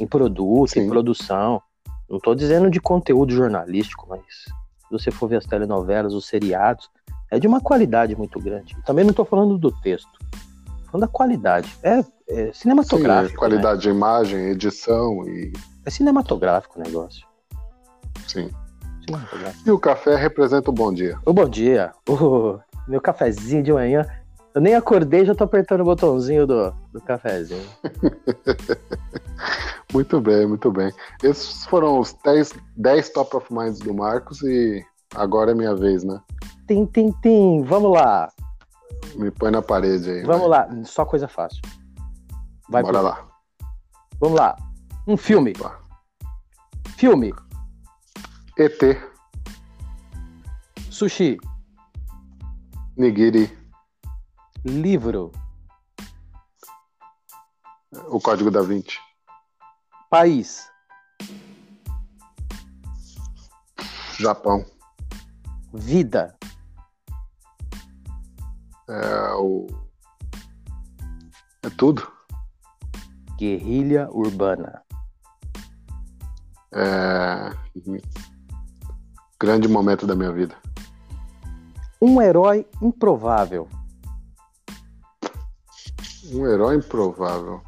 Em 0.01 0.07
produto, 0.07 0.71
Sim. 0.71 0.81
em 0.81 0.89
produção. 0.89 1.61
Não 2.09 2.19
tô 2.19 2.35
dizendo 2.35 2.71
de 2.71 2.81
conteúdo 2.81 3.35
jornalístico, 3.35 4.07
mas 4.09 4.23
se 4.23 4.91
você 4.91 5.11
for 5.11 5.29
ver 5.29 5.37
as 5.37 5.45
telenovelas, 5.45 6.15
os 6.15 6.27
seriados, 6.27 6.91
é 7.31 7.39
de 7.39 7.47
uma 7.47 7.61
qualidade 7.61 8.17
muito 8.17 8.41
grande. 8.41 8.75
Também 8.87 9.05
não 9.05 9.13
tô 9.13 9.27
falando 9.27 9.59
do 9.59 9.71
texto. 9.71 10.19
Falando 10.87 11.03
da 11.03 11.09
qualidade. 11.09 11.77
É, 11.83 12.03
é 12.33 12.47
Sim, 12.47 12.53
cinematográfico. 12.53 13.33
né? 13.33 13.39
qualidade 13.39 13.83
de 13.83 13.91
imagem, 13.91 14.49
edição 14.49 15.29
e. 15.29 15.53
É 15.85 15.91
cinematográfico 15.91 16.79
o 16.79 16.83
negócio. 16.83 17.27
Sim. 18.27 18.51
E 19.67 19.71
o 19.71 19.79
café 19.79 20.17
representa 20.17 20.71
o 20.71 20.73
bom 20.73 20.93
dia. 20.93 21.19
Ô, 21.27 21.33
bom 21.33 21.49
dia. 21.49 21.93
Ô, 22.09 22.59
meu 22.89 23.01
cafezinho 23.01 23.63
de 23.63 23.73
manhã. 23.73 24.07
Eu 24.55 24.61
nem 24.61 24.75
acordei, 24.75 25.25
já 25.25 25.35
tô 25.35 25.45
apertando 25.45 25.81
o 25.81 25.85
botãozinho 25.85 26.47
do, 26.47 26.75
do 26.93 27.01
cafezinho. 27.01 27.67
Muito 29.93 30.21
bem, 30.23 30.47
muito 30.47 30.73
bem. 30.73 30.91
Esses 31.23 31.67
foram 31.67 31.99
os 31.99 32.15
10, 32.25 32.55
10 32.77 33.11
top 33.11 33.37
of 33.37 33.53
minds 33.53 33.79
do 33.79 33.93
Marcos 33.93 34.41
e 34.43 34.83
agora 35.15 35.51
é 35.51 35.55
minha 35.55 35.75
vez, 35.75 36.03
né? 36.03 36.19
Tim, 36.67 36.87
tim, 36.87 37.13
tim. 37.23 37.63
Vamos 37.63 37.93
lá. 37.93 38.31
Me 39.15 39.31
põe 39.31 39.51
na 39.51 39.61
parede 39.61 40.11
aí. 40.11 40.23
Vamos 40.23 40.49
vai. 40.49 40.67
lá. 40.67 40.85
Só 40.85 41.05
coisa 41.05 41.29
fácil. 41.29 41.61
Vai 42.73 42.83
Bora 42.83 42.99
por- 43.01 43.05
lá. 43.05 43.29
Vamos 44.19 44.39
lá. 44.41 44.57
Um 45.07 45.17
filme. 45.17 45.53
Opa. 45.61 45.79
Filme. 46.97 47.35
ET, 48.57 48.81
Sushi. 50.91 51.39
Nigiri, 52.97 53.51
Livro. 54.65 55.33
o 58.09 58.19
Código 58.21 58.51
da 58.51 58.63
Vinci. 58.63 58.99
País. 60.09 60.71
Japão. 64.19 64.65
Vida. 65.75 66.35
É 68.89 69.35
o. 69.35 69.67
É 71.63 71.71
tudo. 71.71 72.11
Guerrilha 73.39 74.09
urbana. 74.11 74.83
É. 76.75 77.51
Grande 79.41 79.69
momento 79.69 80.07
da 80.07 80.15
minha 80.15 80.33
vida. 80.33 80.55
Um 82.01 82.21
herói 82.21 82.67
improvável. 82.81 83.69
Um 86.33 86.47
herói 86.47 86.77
improvável. 86.77 87.61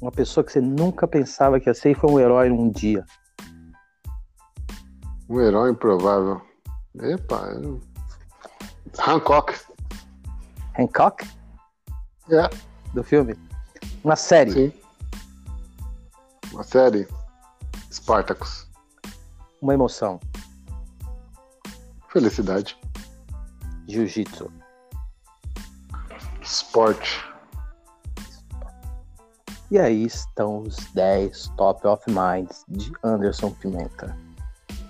Uma 0.00 0.10
pessoa 0.10 0.42
que 0.42 0.52
você 0.52 0.60
nunca 0.60 1.06
pensava 1.06 1.60
que 1.60 1.68
ia 1.68 1.74
ser 1.74 1.90
e 1.90 1.94
foi 1.94 2.10
um 2.10 2.18
herói 2.18 2.50
um 2.50 2.70
dia. 2.70 3.04
Um 5.28 5.40
herói 5.40 5.70
improvável. 5.72 6.40
Epa. 6.98 7.36
eu- 7.62 7.80
Hancock. 9.06 9.54
Hancock, 10.78 11.28
É, 12.30 12.48
do 12.94 13.02
filme. 13.04 13.34
Uma 14.04 14.16
série. 14.16 14.52
sim. 14.52 14.72
Uma 16.52 16.64
série. 16.64 17.06
Spartacus. 17.90 18.68
Uma 19.60 19.74
emoção. 19.74 20.18
Felicidade. 22.08 22.78
Jiu-jitsu. 23.86 24.50
Esporte. 26.42 27.24
E 29.70 29.78
aí 29.78 30.04
estão 30.04 30.62
os 30.62 30.76
10 30.94 31.48
Top 31.56 31.86
of 31.86 32.02
Minds 32.08 32.64
de 32.68 32.92
Anderson 33.04 33.52
Pimenta. 33.52 34.16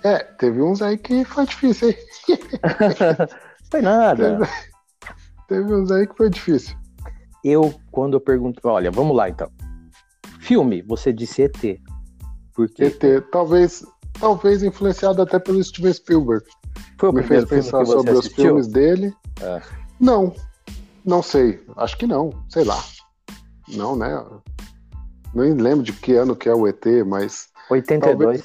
É, 0.03 0.19
teve 0.19 0.61
uns 0.61 0.81
aí 0.81 0.97
que 0.97 1.23
foi 1.25 1.45
difícil, 1.45 1.89
hein? 1.89 1.97
Foi 3.71 3.81
nada. 3.81 4.39
Teve 5.47 5.73
uns 5.73 5.89
aí 5.91 6.05
que 6.05 6.15
foi 6.17 6.29
difícil. 6.29 6.75
Eu, 7.43 7.73
quando 7.91 8.13
eu 8.13 8.21
pergunto. 8.21 8.61
Olha, 8.63 8.91
vamos 8.91 9.15
lá 9.15 9.29
então. 9.29 9.51
Filme, 10.39 10.81
você 10.81 11.11
disse 11.11 11.43
ET. 11.43 11.79
Porque 12.53 12.83
ET, 12.83 13.01
talvez, 13.31 13.85
talvez 14.19 14.63
influenciado 14.63 15.21
até 15.21 15.39
pelo 15.39 15.63
Steven 15.63 15.93
Spielberg. 15.93 16.45
foi 16.99 17.09
o 17.09 17.13
Me 17.13 17.23
fez 17.23 17.45
pensar 17.45 17.85
sobre 17.85 18.11
os 18.11 18.19
assistiu? 18.19 18.45
filmes 18.45 18.67
dele. 18.67 19.13
É. 19.41 19.61
Não, 19.99 20.33
não 21.05 21.21
sei. 21.21 21.63
Acho 21.77 21.97
que 21.97 22.05
não, 22.05 22.31
sei 22.49 22.63
lá. 22.63 22.83
Não, 23.69 23.95
né? 23.95 24.23
Nem 25.33 25.53
lembro 25.53 25.83
de 25.83 25.93
que 25.93 26.13
ano 26.13 26.35
que 26.35 26.49
é 26.49 26.53
o 26.53 26.67
ET, 26.67 26.85
mas 27.05 27.47
82. 27.69 28.43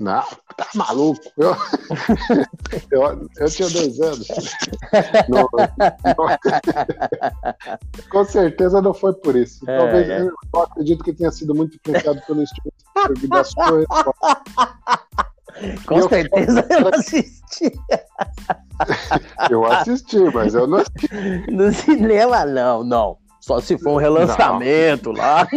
Não, 0.00 0.22
tá 0.56 0.66
maluco. 0.74 1.20
Eu, 1.38 1.56
eu, 2.90 3.28
eu 3.38 3.50
tinha 3.50 3.70
dois 3.70 4.00
anos. 4.00 4.26
Não, 5.28 5.48
não- 5.52 6.38
com 8.10 8.24
certeza 8.24 8.82
não 8.82 8.92
foi 8.92 9.14
por 9.14 9.36
isso. 9.36 9.68
É, 9.70 9.78
Talvez 9.78 10.08
é. 10.08 10.22
eu 10.22 10.60
acredito 10.60 11.04
que 11.04 11.12
tenha 11.12 11.30
sido 11.30 11.54
muito 11.54 11.76
influenciado 11.76 12.20
pelo 12.26 12.44
Spielberg 12.46 13.28
das 13.28 13.54
coisas. 13.54 13.86
Com 15.86 15.98
eu- 15.98 16.08
certeza 16.08 16.66
eu 16.70 16.88
assisti. 16.88 17.72
Eu 19.48 19.64
assisti, 19.66 20.18
mas 20.34 20.54
eu 20.54 20.66
não 20.66 20.78
assisti. 20.78 21.50
No 21.50 21.72
cinema, 21.72 22.44
não, 22.44 22.82
não. 22.82 23.16
Só 23.40 23.60
se 23.60 23.76
for 23.78 23.90
um 23.92 23.96
relançamento 23.96 25.12
lá. 25.12 25.46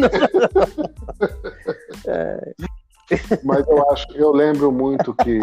Mas 3.43 3.67
eu 3.67 3.91
acho, 3.91 4.07
eu 4.15 4.31
lembro 4.31 4.71
muito 4.71 5.13
que 5.13 5.39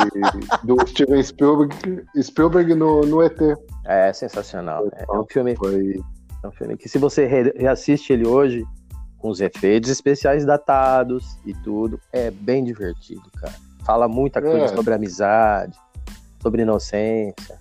do 0.64 0.76
Steven 0.88 1.22
Spielberg, 1.22 1.74
Spielberg 2.20 2.74
no, 2.74 3.02
no 3.02 3.22
ET. 3.22 3.38
É 3.84 4.12
sensacional. 4.12 4.86
É, 4.94 5.04
é 5.08 5.12
um 5.18 5.24
filme, 5.24 5.54
Foi 5.56 6.00
é 6.42 6.46
um 6.48 6.52
filme 6.52 6.76
que 6.76 6.88
se 6.88 6.98
você 6.98 7.26
re- 7.26 7.52
reassiste 7.56 8.12
ele 8.12 8.26
hoje, 8.26 8.64
com 9.18 9.28
os 9.30 9.40
efeitos 9.40 9.88
especiais 9.90 10.44
datados 10.44 11.38
e 11.46 11.54
tudo, 11.54 12.00
é 12.12 12.30
bem 12.30 12.64
divertido, 12.64 13.22
cara. 13.40 13.54
Fala 13.84 14.08
muita 14.08 14.40
coisa 14.42 14.64
É. 14.64 14.68
sobre 14.68 14.94
amizade, 14.94 15.76
sobre 16.40 16.62
inocência. 16.62 17.58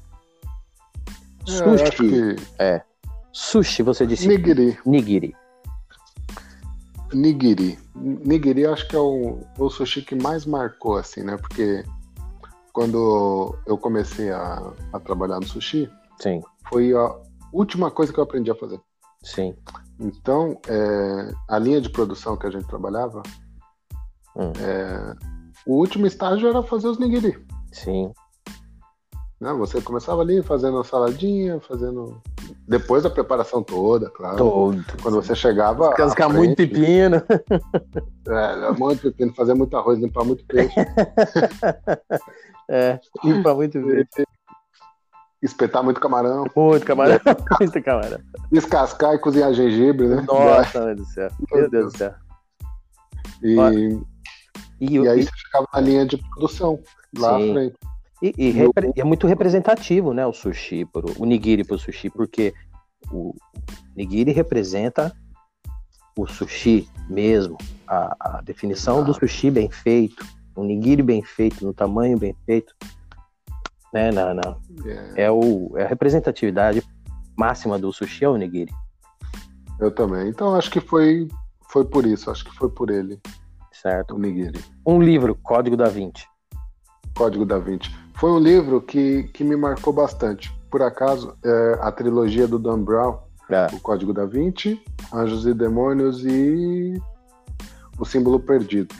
é, 1.45 1.45
Sushi. 1.45 1.91
que 1.91 2.35
Sushi, 3.31 3.83
você 3.83 4.05
disse 4.05 4.27
Nigiri. 4.27 4.77
nigiri. 4.85 5.35
Nigiri. 7.13 7.77
Nigiri 7.95 8.65
acho 8.65 8.87
que 8.87 8.95
é 8.95 8.99
o, 8.99 9.39
o 9.57 9.69
sushi 9.69 10.01
que 10.01 10.15
mais 10.15 10.45
marcou, 10.45 10.97
assim, 10.97 11.23
né? 11.23 11.37
Porque 11.37 11.83
quando 12.73 13.55
eu 13.65 13.77
comecei 13.77 14.31
a, 14.31 14.73
a 14.93 14.99
trabalhar 14.99 15.39
no 15.39 15.47
sushi, 15.47 15.89
Sim, 16.19 16.41
foi 16.69 16.93
a 16.93 17.15
última 17.51 17.91
coisa 17.91 18.13
que 18.13 18.19
eu 18.19 18.23
aprendi 18.23 18.49
a 18.51 18.55
fazer. 18.55 18.79
sim. 19.23 19.55
Então, 19.99 20.59
é, 20.67 21.31
a 21.47 21.59
linha 21.59 21.79
de 21.79 21.89
produção 21.89 22.35
que 22.35 22.47
a 22.47 22.49
gente 22.49 22.65
trabalhava, 22.67 23.21
Hum. 24.35 24.51
é, 24.59 25.13
o 25.65 25.75
último 25.75 26.07
estágio 26.07 26.47
era 26.47 26.63
fazer 26.63 26.87
os 26.87 26.97
nigiri. 26.97 27.45
Sim. 27.71 28.11
Né? 29.41 29.51
Você 29.53 29.81
começava 29.81 30.21
ali 30.21 30.43
fazendo 30.43 30.77
a 30.79 30.83
saladinha, 30.83 31.59
fazendo. 31.59 32.21
Depois 32.67 33.01
da 33.01 33.09
preparação 33.09 33.63
toda, 33.63 34.07
claro. 34.11 34.37
Todo. 34.37 34.85
Quando 35.01 35.15
você 35.15 35.33
chegava. 35.33 35.91
Cascar 35.95 36.29
frente, 36.29 36.45
muito 36.45 36.57
pepino. 36.57 37.21
É, 38.29 38.71
muito 38.73 39.01
pepino, 39.01 39.33
fazer 39.33 39.55
muito 39.55 39.75
arroz, 39.75 39.97
limpar 39.99 40.23
muito 40.23 40.45
peixe. 40.45 40.75
É, 42.69 42.99
limpa 43.21 43.53
muito 43.53 43.81
bem. 43.81 44.05
espetar 45.41 45.83
muito 45.83 45.99
camarão, 45.99 46.45
Muito 46.55 46.85
camarão. 46.85 47.19
Muito 47.59 47.83
camarão. 47.83 48.17
descascar 48.49 49.13
e 49.15 49.19
cozinhar 49.19 49.53
gengibre, 49.53 50.07
né? 50.07 50.23
Nossa, 50.25 50.79
meu 50.85 50.95
Deus 50.95 51.07
do 51.07 51.13
céu. 51.13 51.29
Meu 51.51 51.69
Deus 51.69 51.91
do 51.91 51.97
céu. 51.97 52.13
E, 53.43 53.55
E, 54.79 54.99
e 54.99 55.07
aí 55.09 55.19
e- 55.19 55.23
você 55.23 55.31
ficava 55.35 55.67
na 55.73 55.81
linha 55.81 56.05
de 56.05 56.15
produção, 56.17 56.79
lá 57.17 57.37
Sim. 57.37 57.49
à 57.49 57.53
frente. 57.53 57.75
E, 58.21 58.33
e 58.37 58.51
repre- 58.51 58.91
e 58.95 59.01
é 59.01 59.03
muito 59.03 59.25
representativo, 59.27 60.13
né, 60.13 60.25
o 60.25 60.33
sushi, 60.33 60.85
pro, 60.85 61.11
o 61.17 61.25
nigiri 61.25 61.63
pro 61.63 61.77
sushi, 61.79 62.09
porque 62.09 62.53
o 63.11 63.33
nigiri 63.95 64.31
representa 64.31 65.11
o 66.15 66.27
sushi 66.27 66.87
mesmo, 67.09 67.57
a, 67.87 68.37
a 68.37 68.41
definição 68.41 69.03
do 69.03 69.11
Ah. 69.11 69.15
sushi 69.15 69.49
bem 69.49 69.71
feito, 69.71 70.23
o 70.55 70.63
nigiri 70.63 71.01
bem 71.01 71.23
feito, 71.23 71.65
no 71.65 71.73
tamanho 71.73 72.17
bem 72.19 72.35
feito, 72.45 72.75
né, 73.93 74.11
na, 74.11 74.33
na- 74.33 74.57
É, 75.15 75.23
é, 75.23 75.31
o, 75.31 75.71
é 75.77 75.83
a 75.83 75.87
representatividade 75.87 76.83
máxima 77.35 77.79
do 77.79 77.91
sushi 77.91 78.23
é 78.25 78.29
o 78.29 78.37
nigiri. 78.37 78.71
eu 79.79 79.89
também. 79.89 80.29
Então 80.29 80.53
acho 80.55 80.69
que 80.69 80.79
foi, 80.79 81.27
foi 81.71 81.85
por 81.85 82.05
isso, 82.05 82.29
acho 82.29 82.45
que 82.45 82.53
foi 82.55 82.69
por 82.69 82.91
ele, 82.91 83.19
Certo. 83.71 84.13
o 84.15 84.19
Nigiri. 84.19 84.59
Um 84.85 85.01
livro, 85.01 85.33
Código 85.41 85.75
da 85.75 85.87
Vinci. 85.89 86.27
Código 87.15 87.43
da 87.47 87.57
Vinci. 87.57 87.89
Foi 88.21 88.29
um 88.29 88.37
livro 88.37 88.79
que, 88.79 89.23
que 89.33 89.43
me 89.43 89.55
marcou 89.55 89.91
bastante. 89.91 90.55
Por 90.69 90.83
acaso, 90.83 91.35
é, 91.43 91.79
a 91.81 91.91
trilogia 91.91 92.47
do 92.47 92.59
Dan 92.59 92.83
Brown, 92.83 93.17
É. 93.49 93.65
o 93.73 93.79
Código 93.79 94.13
da 94.13 94.27
Vinci, 94.27 94.79
Anjos 95.11 95.47
e 95.47 95.55
Demônios 95.55 96.23
e 96.23 97.01
o 97.97 98.05
Símbolo 98.05 98.39
Perdido. 98.39 98.93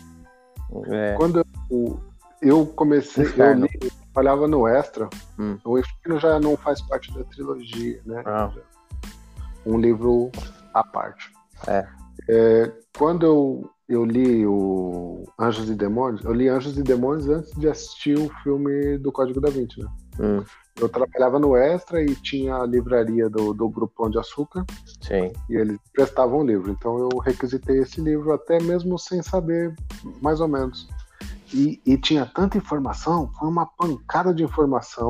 É, 0.88 1.14
Quando 1.20 1.46
eu, 1.70 2.00
eu 2.42 2.66
comecei, 2.66 3.26
Inferno. 3.26 3.68
eu 3.68 3.70
li, 3.72 3.80
eu 3.84 3.92
trabalhava 4.12 4.48
no 4.48 4.68
Extra. 4.68 5.08
Hum. 5.38 5.56
O 5.64 5.78
Inferno 5.78 6.20
já 6.20 6.40
não 6.40 6.58
faz 6.58 6.82
parte 6.82 7.14
da 7.14 7.24
trilogia, 7.26 8.02
né? 8.04 8.24
Ah. 8.26 8.50
Um 9.68 9.78
livro 9.78 10.32
à 10.74 10.84
parte. 10.84 11.32
É. 11.68 11.88
É, 12.28 12.72
quando 12.98 13.24
eu, 13.24 13.70
eu 13.92 14.06
li 14.06 14.46
o 14.48 15.26
Anjos 15.38 15.70
e 15.70 15.76
Demônios, 15.76 16.24
eu 16.24 16.32
li 16.32 16.48
Anjos 16.48 16.78
e 16.78 16.84
Demônios 16.84 17.28
antes 17.28 17.52
de 17.60 17.68
assistir 17.68 18.18
o 18.18 18.30
filme 18.42 18.98
do 18.98 19.12
Código 19.12 19.42
da 19.42 19.50
Vinci, 19.50 19.82
né? 19.82 19.88
hum, 20.18 20.44
Eu 20.80 20.88
trabalhava 20.88 21.38
no 21.38 21.58
Extra 21.58 22.02
e 22.02 22.16
tinha 22.16 22.56
a 22.56 22.66
livraria 22.66 23.30
do, 23.30 23.54
do 23.54 23.68
Grupo 23.68 23.94
Pão 23.98 24.10
de 24.10 24.18
Açúcar 24.18 24.66
sim. 25.02 25.34
e 25.50 25.56
eles 25.56 25.78
prestavam 25.92 26.46
livro. 26.46 26.72
Então 26.72 27.00
eu 27.00 27.18
requisitei 27.20 27.80
esse 27.80 28.00
livro 28.00 28.32
até 28.32 28.62
mesmo 28.62 28.98
sem 28.98 29.22
saber 29.22 29.76
mais 30.22 30.40
ou 30.40 30.48
menos. 30.48 30.88
E, 31.54 31.82
e 31.86 31.98
tinha 31.98 32.26
tanta 32.26 32.58
informação, 32.58 33.30
foi 33.38 33.50
uma 33.50 33.66
pancada 33.66 34.34
de 34.34 34.42
informação 34.42 35.10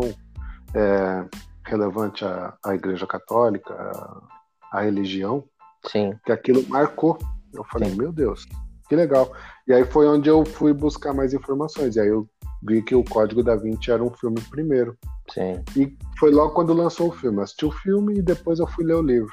é, 0.73 1.25
relevante 1.63 2.25
à, 2.25 2.57
à 2.65 2.73
Igreja 2.73 3.05
Católica, 3.05 3.75
à, 3.75 4.79
à 4.79 4.81
religião, 4.81 5.43
Sim. 5.85 6.15
que 6.25 6.31
aquilo 6.31 6.67
marcou. 6.67 7.19
Eu 7.53 7.63
falei, 7.65 7.91
Sim. 7.91 7.97
meu 7.97 8.11
Deus, 8.11 8.47
que 8.91 8.95
legal. 8.97 9.31
E 9.65 9.71
aí 9.71 9.85
foi 9.85 10.05
onde 10.05 10.29
eu 10.29 10.45
fui 10.45 10.73
buscar 10.73 11.13
mais 11.13 11.33
informações. 11.33 11.95
E 11.95 12.01
aí 12.01 12.09
eu 12.09 12.27
vi 12.61 12.81
que 12.81 12.93
o 12.93 13.05
Código 13.05 13.41
da 13.41 13.55
Vinci 13.55 13.89
era 13.89 14.03
um 14.03 14.11
filme 14.11 14.41
primeiro. 14.49 14.97
Sim. 15.33 15.63
E 15.77 15.97
foi 16.19 16.29
logo 16.29 16.53
quando 16.53 16.73
lançou 16.73 17.07
o 17.07 17.11
filme. 17.13 17.37
Eu 17.37 17.43
assisti 17.43 17.65
o 17.65 17.71
filme 17.71 18.17
e 18.17 18.21
depois 18.21 18.59
eu 18.59 18.67
fui 18.67 18.83
ler 18.83 18.95
o 18.95 19.01
livro. 19.01 19.31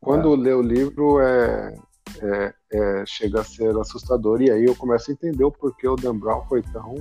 Quando 0.00 0.28
eu 0.28 0.36
ler 0.36 0.54
o 0.54 0.62
livro, 0.62 1.18
é, 1.20 1.74
é- 2.22 2.54
é- 2.72 3.04
chega 3.04 3.40
a 3.40 3.44
ser 3.44 3.76
assustador. 3.76 4.40
E 4.40 4.48
aí 4.48 4.64
eu 4.66 4.76
começo 4.76 5.10
a 5.10 5.14
entender 5.14 5.42
o 5.42 5.50
porquê 5.50 5.88
o 5.88 5.96
Dan 5.96 6.16
Brown 6.16 6.46
foi 6.48 6.62
tão 6.62 6.94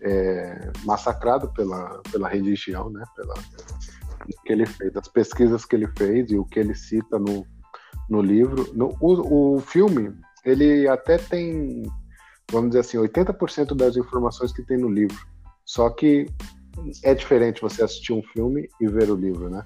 é, 0.00 0.70
massacrado 0.84 1.52
pela, 1.54 2.00
pela 2.12 2.28
religião, 2.28 2.88
né? 2.88 3.02
Pela, 3.16 3.34
que 4.46 4.52
ele 4.52 4.64
fez, 4.64 4.96
as 4.96 5.08
pesquisas 5.08 5.64
que 5.64 5.74
ele 5.74 5.88
fez 5.98 6.30
e 6.30 6.38
o 6.38 6.44
que 6.44 6.60
ele 6.60 6.74
cita 6.76 7.18
no, 7.18 7.44
no 8.08 8.22
livro. 8.22 8.72
No, 8.74 8.96
o, 9.00 9.56
o 9.56 9.60
filme, 9.60 10.14
ele 10.44 10.88
até 10.88 11.16
tem, 11.16 11.82
vamos 12.50 12.70
dizer 12.70 12.80
assim, 12.80 12.98
80% 12.98 13.74
das 13.74 13.96
informações 13.96 14.52
que 14.52 14.62
tem 14.62 14.76
no 14.76 14.88
livro. 14.88 15.16
Só 15.64 15.88
que 15.90 16.26
é 17.02 17.14
diferente 17.14 17.62
você 17.62 17.82
assistir 17.82 18.12
um 18.12 18.22
filme 18.22 18.68
e 18.80 18.86
ver 18.86 19.10
o 19.10 19.14
livro, 19.14 19.48
né? 19.48 19.64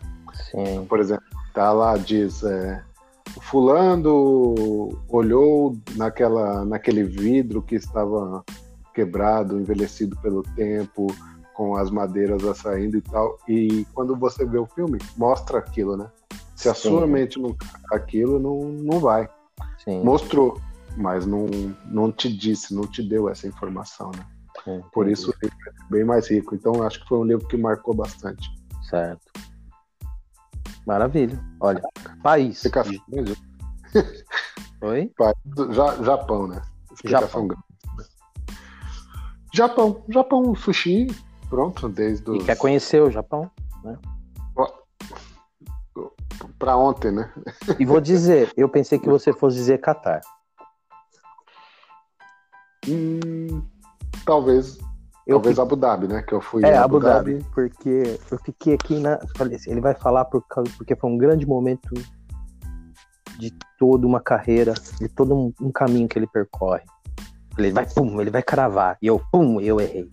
Sim. 0.51 0.85
Por 0.89 1.01
exemplo, 1.01 1.25
tá 1.55 1.73
lá, 1.73 1.97
diz. 1.97 2.43
É, 2.43 2.83
fulano 3.41 4.91
olhou 5.09 5.77
naquela, 5.97 6.65
naquele 6.65 7.03
vidro 7.05 7.63
que 7.63 7.75
estava 7.75 8.45
quebrado, 8.95 9.59
envelhecido 9.59 10.17
pelo 10.21 10.43
tempo, 10.43 11.07
com 11.55 11.77
as 11.77 11.91
madeiras 11.91 12.45
a 12.45 12.55
saindo 12.55 12.97
e 12.97 13.01
tal. 13.01 13.39
E 13.49 13.87
quando 13.95 14.17
você 14.17 14.45
vê 14.45 14.59
o 14.59 14.67
filme, 14.67 14.99
mostra 15.17 15.59
aquilo, 15.59 15.97
né? 15.97 16.11
Se 16.55 16.69
a 16.69 16.75
Sim. 16.75 16.89
sua 16.89 17.07
mente 17.07 17.41
não 17.41 17.57
aquilo, 17.93 18.39
não, 18.39 18.61
não 18.69 19.01
vai. 19.01 19.29
Sim. 19.85 20.03
Mostrou, 20.03 20.61
mas 20.99 21.25
não, 21.25 21.47
não 21.87 22.11
te 22.13 22.31
disse, 22.35 22.75
não 22.75 22.83
te 22.83 23.03
deu 23.03 23.29
essa 23.29 23.47
informação, 23.47 24.11
né? 24.11 24.27
Sim, 24.65 24.83
Por 24.93 25.09
isso 25.09 25.31
o 25.31 25.35
livro 25.41 25.57
é 25.69 25.93
bem 25.93 26.05
mais 26.05 26.29
rico. 26.29 26.55
Então 26.55 26.83
acho 26.83 27.01
que 27.01 27.09
foi 27.09 27.19
um 27.19 27.25
livro 27.25 27.47
que 27.47 27.57
marcou 27.57 27.95
bastante. 27.95 28.49
Certo. 28.91 29.23
Maravilha. 30.85 31.39
Olha, 31.61 31.81
país. 32.23 32.57
Explicação 32.57 32.95
grande. 33.09 33.37
Oi? 34.83 35.13
Ja- 35.75 36.03
Japão, 36.03 36.47
né? 36.49 36.63
Explicação 36.93 37.47
grande. 37.47 37.63
Japão. 39.55 40.05
Japão, 40.09 40.55
sushi, 40.55 41.07
pronto, 41.49 41.89
desde 41.89 42.29
E 42.31 42.39
os... 42.39 42.45
quer 42.45 42.57
conhecer 42.57 43.03
o 43.03 43.11
Japão? 43.11 43.51
Pra 46.59 46.77
ontem, 46.77 47.13
né? 47.13 47.33
E 47.79 47.85
vou 47.85 48.01
dizer, 48.01 48.53
eu 48.57 48.69
pensei 48.69 48.99
que 48.99 49.09
você 49.09 49.33
fosse 49.33 49.57
dizer 49.57 49.79
Catar. 49.79 50.21
Talvez, 54.25 54.79
Eu 55.27 55.37
talvez 55.37 55.59
Abu 55.59 55.77
Dhabi, 55.77 56.09
né? 56.09 56.23
Que 56.23 56.35
eu 56.35 56.41
fui 56.41 56.65
É, 56.65 56.75
em 56.75 56.77
Abu 56.77 57.01
Dhabi, 57.01 57.45
porque 57.55 58.19
eu 58.31 58.39
fiquei 58.45 58.75
aqui 58.75 58.99
na. 58.99 59.19
Falei 59.37 59.57
assim, 59.57 59.71
ele 59.71 59.81
vai 59.81 59.95
falar 59.95 60.25
por 60.27 60.43
causa, 60.47 60.71
porque 60.77 60.95
foi 60.97 61.11
um 61.11 61.19
grande 61.19 61.47
momento 61.47 61.95
de 63.39 63.53
toda 63.79 64.07
uma 64.07 64.21
carreira, 64.21 64.75
de 64.99 65.09
todo 65.09 65.35
um, 65.35 65.53
um 65.61 65.71
caminho 65.71 66.09
que 66.09 66.19
ele 66.19 66.27
percorre. 66.27 66.83
Ele 67.57 67.73
vai, 67.73 67.87
pum, 67.87 68.21
ele 68.21 68.31
vai 68.31 68.43
cravar. 68.43 68.97
E 69.03 69.07
eu, 69.07 69.21
pum, 69.33 69.61
eu 69.61 69.81
errei. 69.81 70.09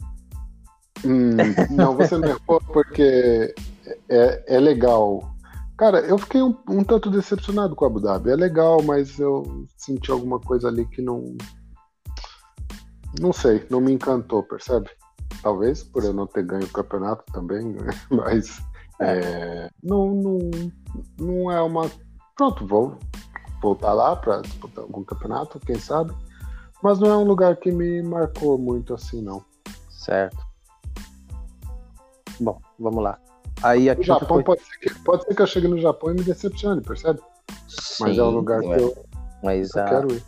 Hum, 1.04 1.36
não, 1.72 1.96
você 1.96 2.18
não 2.18 2.30
errou 2.30 2.62
porque 2.74 3.54
é, 4.10 4.56
é 4.56 4.60
legal. 4.60 5.36
Cara, 5.78 6.00
eu 6.00 6.18
fiquei 6.18 6.42
um, 6.42 6.56
um 6.70 6.84
tanto 6.84 7.12
decepcionado 7.12 7.76
com 7.76 7.86
Abu 7.86 8.00
Dhabi. 8.00 8.30
É 8.32 8.36
legal, 8.36 8.82
mas 8.82 9.20
eu 9.20 9.66
senti 9.78 10.10
alguma 10.10 10.40
coisa 10.40 10.68
ali 10.70 10.86
que 10.86 11.02
não. 11.02 11.36
Não 13.20 13.32
sei, 13.32 13.66
não 13.70 13.82
me 13.82 13.92
encantou, 13.92 14.44
percebe? 14.44 14.90
Talvez 15.42 15.84
por 15.84 16.04
eu 16.04 16.14
não 16.14 16.28
ter 16.28 16.44
ganho 16.44 16.66
o 16.66 16.72
campeonato 16.72 17.24
também, 17.32 17.66
né? 17.66 17.88
mas 18.10 18.62
é, 19.00 19.70
não, 19.84 20.12
não, 20.16 20.40
não 21.20 21.52
é 21.52 21.62
uma. 21.62 21.90
Pronto, 22.36 22.66
vou 22.66 22.98
voltar 23.62 23.94
lá 23.94 24.16
para 24.16 24.42
disputar 24.42 24.84
algum 24.84 25.04
campeonato, 25.04 25.60
quem 25.60 25.80
sabe. 25.80 26.14
Mas 26.84 27.00
não 27.00 27.10
é 27.10 27.18
um 27.18 27.24
lugar 27.24 27.56
que 27.58 27.72
me 27.72 28.02
marcou 28.04 28.58
muito 28.58 28.94
assim, 28.94 29.22
não. 29.22 29.44
Certo. 29.90 30.38
Bom, 32.40 32.60
vamos 32.78 33.04
lá. 33.04 33.18
Aí 33.64 33.90
aqui 33.90 34.02
O 34.02 34.06
Japão 34.06 34.28
foi... 34.28 34.44
pode 34.44 34.62
ser, 34.62 34.78
que, 34.80 35.00
pode 35.00 35.24
ser 35.24 35.36
que 35.36 35.42
eu 35.42 35.48
chegue 35.48 35.68
no 35.68 35.80
Japão 35.80 36.12
e 36.12 36.16
me 36.16 36.24
decepcione, 36.24 36.82
percebe? 36.82 37.20
Mas 38.00 38.16
Sim, 38.16 38.20
é 38.20 38.24
um 38.24 38.30
lugar 38.30 38.60
que 38.60 38.74
é. 38.74 38.80
eu, 38.80 39.06
Mas 39.42 39.74
eu 39.74 39.84
a, 39.84 39.86
quero 39.86 40.14
ir. 40.14 40.24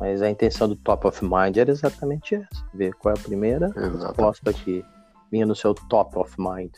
Mas 0.00 0.22
a 0.22 0.30
intenção 0.30 0.66
do 0.66 0.74
Top 0.76 1.06
of 1.06 1.22
Mind 1.22 1.58
era 1.58 1.70
exatamente 1.70 2.34
essa. 2.34 2.64
Ver 2.72 2.94
qual 2.94 3.14
é 3.14 3.18
a 3.18 3.22
primeira 3.22 3.66
Exato. 3.66 4.06
resposta 4.06 4.52
que 4.52 4.82
vinha 5.30 5.44
no 5.44 5.54
seu 5.54 5.74
Top 5.74 6.18
of 6.18 6.34
Mind. 6.38 6.72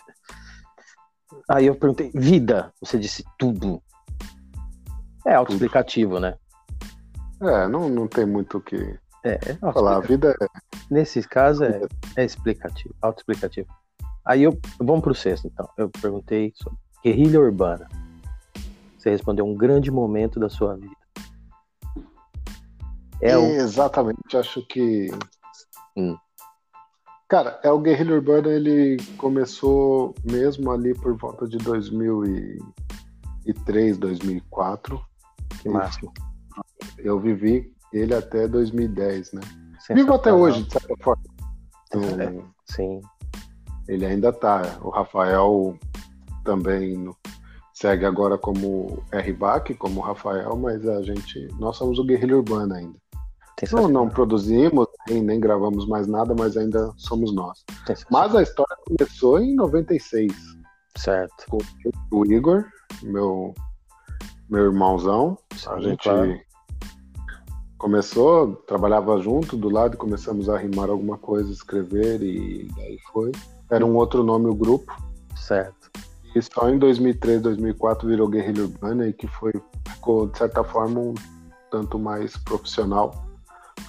Aí 1.48 1.66
eu 1.66 1.76
perguntei, 1.76 2.10
vida, 2.12 2.72
você 2.80 2.98
disse 2.98 3.24
tudo. 3.38 3.80
É 5.24 5.34
autoexplicativo, 5.34 6.18
né? 6.18 6.34
É, 7.40 7.68
não, 7.68 7.88
não 7.88 8.08
tem 8.08 8.26
muito 8.26 8.58
o 8.58 8.60
que 8.60 8.98
É, 9.24 9.34
é 9.34 9.72
falar. 9.72 9.96
A 9.96 10.00
vida 10.00 10.36
é. 10.40 10.46
Nesse 10.90 11.22
caso 11.22 11.64
é, 11.64 11.80
é 12.16 12.24
explicativo, 12.24 12.92
autoexplicativo. 13.00 13.68
Aí 14.24 14.42
eu. 14.42 14.58
Vamos 14.78 15.00
pro 15.00 15.14
sexto, 15.14 15.46
então. 15.46 15.68
Eu 15.78 15.88
perguntei 15.88 16.52
sobre 16.56 16.78
guerrilha 17.04 17.40
urbana. 17.40 17.88
Você 18.98 19.10
respondeu 19.10 19.44
um 19.46 19.54
grande 19.54 19.90
momento 19.92 20.40
da 20.40 20.48
sua 20.48 20.74
vida. 20.74 21.01
É 23.22 23.38
o. 23.38 23.44
Exatamente, 23.44 24.36
acho 24.36 24.60
que. 24.66 25.08
Hum. 25.96 26.16
Cara, 27.28 27.58
é 27.62 27.70
o 27.70 27.78
Guerrilha 27.78 28.16
Urbana, 28.16 28.48
ele 28.48 28.96
começou 29.16 30.12
mesmo 30.22 30.70
ali 30.70 30.92
por 30.94 31.16
volta 31.16 31.48
de 31.48 31.56
2003, 31.58 33.96
2004. 33.96 35.00
Que 35.62 35.68
máximo. 35.70 36.12
Eu 36.98 37.18
vivi 37.18 37.72
ele 37.92 38.14
até 38.14 38.46
2010, 38.48 39.32
né? 39.32 39.40
Vivo 39.94 40.12
até 40.14 40.32
hoje, 40.32 40.62
de 40.64 40.72
certa 40.72 40.94
forma. 41.02 41.22
É. 41.92 41.96
Então, 41.96 42.44
Sim. 42.66 43.00
ele 43.88 44.04
ainda 44.04 44.30
tá. 44.32 44.78
O 44.82 44.90
Rafael 44.90 45.78
também 46.44 46.96
no- 46.98 47.16
segue 47.72 48.04
agora 48.04 48.36
como 48.36 49.02
RBAC, 49.12 49.74
como 49.74 50.00
Rafael, 50.00 50.54
mas 50.56 50.86
a 50.86 51.00
gente. 51.02 51.48
Nós 51.58 51.76
somos 51.76 51.98
o 51.98 52.04
Guerrilha 52.04 52.36
Urbana 52.36 52.76
ainda. 52.76 53.00
Não, 53.70 53.88
não 53.88 54.08
produzimos, 54.08 54.86
nem, 55.08 55.22
nem 55.22 55.38
gravamos 55.38 55.86
mais 55.86 56.06
nada, 56.06 56.34
mas 56.36 56.56
ainda 56.56 56.92
somos 56.96 57.32
nós. 57.34 57.64
Mas 58.10 58.34
a 58.34 58.42
história 58.42 58.76
começou 58.84 59.38
em 59.38 59.54
96, 59.54 60.32
Certo. 60.96 61.46
com 61.48 61.58
o 62.10 62.26
Igor, 62.26 62.64
meu, 63.02 63.54
meu 64.48 64.64
irmãozão. 64.64 65.38
A 65.66 65.76
Sim, 65.76 65.82
gente 65.82 66.02
claro. 66.02 66.40
começou, 67.78 68.56
trabalhava 68.66 69.18
junto 69.18 69.56
do 69.56 69.70
lado, 69.70 69.96
começamos 69.96 70.48
a 70.48 70.58
rimar 70.58 70.90
alguma 70.90 71.16
coisa, 71.16 71.50
escrever 71.52 72.20
e 72.22 72.68
daí 72.76 72.98
foi. 73.12 73.32
Era 73.70 73.86
um 73.86 73.94
outro 73.94 74.24
nome 74.24 74.48
o 74.48 74.54
grupo. 74.54 74.92
Certo. 75.36 75.90
E 76.34 76.42
só 76.42 76.68
em 76.68 76.78
2003, 76.78 77.42
2004 77.42 78.08
virou 78.08 78.28
Guerrilha 78.28 78.64
Urbana 78.64 79.06
e 79.06 79.12
que 79.12 79.26
foi, 79.26 79.52
ficou, 79.88 80.26
de 80.26 80.38
certa 80.38 80.64
forma, 80.64 80.98
um, 80.98 81.14
tanto 81.70 81.98
mais 81.98 82.36
profissional, 82.38 83.12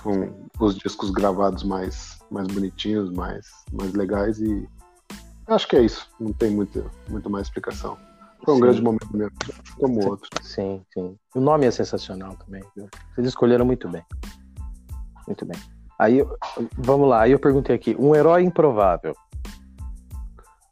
com 0.02 0.50
os 0.60 0.76
discos 0.76 1.12
gravados 1.12 1.64
mais, 1.64 2.20
mais 2.32 2.48
bonitinhos, 2.48 3.12
mais, 3.12 3.48
mais 3.72 3.94
legais 3.94 4.40
e 4.40 4.68
acho 5.48 5.68
que 5.68 5.76
é 5.76 5.82
isso. 5.82 6.08
Não 6.20 6.34
tem 6.34 6.52
muito, 6.52 6.90
muito 7.10 7.30
mais 7.30 7.48
explicação. 7.48 7.98
Foi 8.44 8.54
um 8.54 8.58
sim. 8.58 8.64
grande 8.64 8.82
momento 8.82 9.16
mesmo, 9.16 9.38
como 9.80 10.02
sim, 10.02 10.10
outro. 10.10 10.30
Sim, 10.42 10.86
sim. 10.94 11.18
O 11.36 11.40
nome 11.40 11.66
é 11.66 11.72
sensacional 11.72 12.36
também. 12.36 12.64
Viu? 12.76 12.90
Vocês 13.14 13.28
escolheram 13.28 13.66
muito 13.66 13.88
bem. 13.88 14.04
Muito 15.28 15.46
bem. 15.46 15.58
Aí, 15.98 16.26
vamos 16.78 17.08
lá. 17.08 17.22
Aí 17.22 17.32
eu 17.32 17.40
perguntei 17.40 17.76
aqui, 17.76 17.96
um 17.98 18.14
herói 18.14 18.44
improvável. 18.44 19.16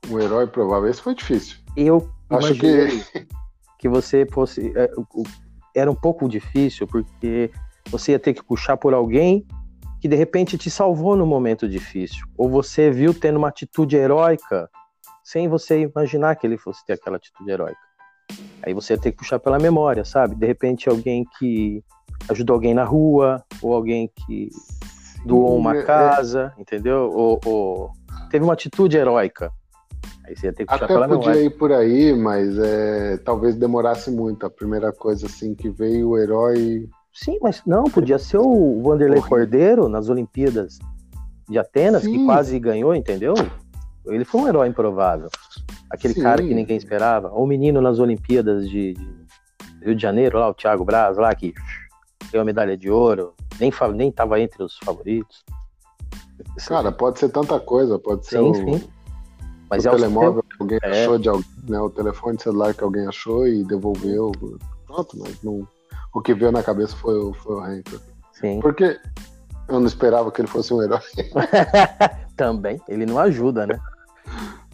Um 0.09 0.19
herói 0.19 0.47
provável. 0.47 0.89
Esse 0.89 1.01
foi 1.01 1.15
difícil. 1.15 1.57
Eu 1.77 2.11
acho 2.29 2.53
que 2.55 3.25
que 3.81 3.89
você 3.89 4.27
fosse 4.31 4.71
é, 4.75 4.91
era 5.75 5.91
um 5.91 5.95
pouco 5.95 6.29
difícil 6.29 6.85
porque 6.85 7.51
você 7.89 8.11
ia 8.13 8.19
ter 8.19 8.33
que 8.33 8.43
puxar 8.43 8.77
por 8.77 8.93
alguém 8.93 9.45
que 9.99 10.07
de 10.07 10.15
repente 10.15 10.57
te 10.57 10.69
salvou 10.69 11.15
no 11.15 11.25
momento 11.25 11.69
difícil, 11.69 12.25
ou 12.35 12.49
você 12.49 12.89
viu 12.89 13.13
tendo 13.13 13.37
uma 13.37 13.49
atitude 13.49 13.95
heróica 13.95 14.69
sem 15.23 15.47
você 15.47 15.81
imaginar 15.81 16.35
que 16.35 16.47
ele 16.47 16.57
fosse 16.57 16.83
ter 16.85 16.93
aquela 16.93 17.17
atitude 17.17 17.49
heróica. 17.51 17.79
Aí 18.63 18.73
você 18.73 18.93
ia 18.93 18.99
ter 18.99 19.11
que 19.11 19.17
puxar 19.17 19.39
pela 19.39 19.59
memória, 19.59 20.03
sabe? 20.03 20.35
De 20.35 20.45
repente 20.45 20.89
alguém 20.89 21.25
que 21.37 21.83
ajudou 22.29 22.55
alguém 22.55 22.73
na 22.73 22.83
rua, 22.83 23.43
ou 23.61 23.73
alguém 23.73 24.11
que 24.15 24.49
doou 25.25 25.57
uma 25.57 25.75
é, 25.75 25.79
é. 25.79 25.83
casa, 25.83 26.53
entendeu? 26.57 27.11
Ou, 27.13 27.39
ou, 27.45 27.91
teve 28.29 28.43
uma 28.43 28.53
atitude 28.53 28.97
heróica. 28.97 29.51
Aí 30.25 30.35
você 30.35 30.47
ia 30.47 30.53
ter 30.53 30.65
que 30.65 30.71
puxar 30.71 30.85
Até 30.85 30.93
pela 30.93 31.07
podia 31.07 31.29
memória. 31.29 31.45
ir 31.45 31.49
por 31.57 31.71
aí, 31.71 32.13
mas 32.13 32.57
é, 32.57 33.17
talvez 33.17 33.55
demorasse 33.55 34.09
muito. 34.09 34.45
A 34.45 34.49
primeira 34.49 34.91
coisa 34.91 35.25
assim 35.25 35.53
que 35.53 35.69
veio 35.69 36.09
o 36.09 36.17
herói 36.17 36.87
Sim, 37.13 37.37
mas 37.41 37.61
não, 37.65 37.83
podia 37.85 38.17
ser 38.17 38.37
o 38.37 38.81
Vanderlei 38.81 39.21
Cordeiro 39.21 39.89
nas 39.89 40.09
Olimpíadas 40.09 40.79
de 41.49 41.59
Atenas, 41.59 42.03
Sim. 42.03 42.13
que 42.13 42.25
quase 42.25 42.57
ganhou, 42.57 42.95
entendeu? 42.95 43.33
Ele 44.05 44.23
foi 44.23 44.41
um 44.41 44.47
herói 44.47 44.67
improvável. 44.69 45.29
Aquele 45.89 46.13
Sim. 46.13 46.21
cara 46.21 46.41
que 46.41 46.53
ninguém 46.53 46.77
esperava. 46.77 47.29
Ou 47.31 47.43
o 47.43 47.47
menino 47.47 47.81
nas 47.81 47.99
Olimpíadas 47.99 48.69
de, 48.69 48.95
Rio 49.81 49.95
de 49.95 50.01
Janeiro, 50.01 50.39
lá, 50.39 50.49
o 50.49 50.53
Thiago 50.53 50.85
Braz, 50.85 51.17
lá, 51.17 51.33
que 51.35 51.53
ganhou 52.31 52.43
a 52.43 52.45
medalha 52.45 52.77
de 52.77 52.89
ouro, 52.89 53.33
nem, 53.59 53.71
nem 53.95 54.11
tava 54.11 54.39
entre 54.39 54.63
os 54.63 54.77
favoritos. 54.77 55.43
Cara, 56.67 56.91
pode 56.91 57.19
ser 57.19 57.29
tanta 57.29 57.59
coisa, 57.59 57.99
pode 57.99 58.25
ser 58.25 58.39
sim, 58.39 58.49
o, 58.49 58.55
sim. 58.55 58.89
Mas 59.69 59.85
o 59.85 59.89
é 59.89 59.91
telemóvel 59.91 60.43
que 60.43 60.55
alguém 60.59 60.79
é. 60.81 61.03
achou 61.03 61.17
de 61.19 61.29
alguém, 61.29 61.45
né? 61.67 61.79
O 61.79 61.89
telefone 61.89 62.39
celular 62.39 62.73
que 62.73 62.83
alguém 62.83 63.07
achou 63.07 63.47
e 63.47 63.63
devolveu. 63.63 64.31
Pronto, 64.85 65.17
mas 65.19 65.41
não 65.43 65.67
o 66.13 66.21
que 66.21 66.33
veio 66.33 66.51
na 66.51 66.63
cabeça 66.63 66.95
foi, 66.95 67.17
o, 67.17 67.33
foi 67.33 67.55
o 67.55 67.59
Hank. 67.59 67.99
Sim. 68.33 68.59
Porque 68.59 68.99
eu 69.67 69.79
não 69.79 69.87
esperava 69.87 70.31
que 70.31 70.41
ele 70.41 70.47
fosse 70.47 70.73
um 70.73 70.81
herói. 70.81 70.99
Também, 72.35 72.81
ele 72.87 73.05
não 73.05 73.19
ajuda, 73.19 73.65
né? 73.67 73.79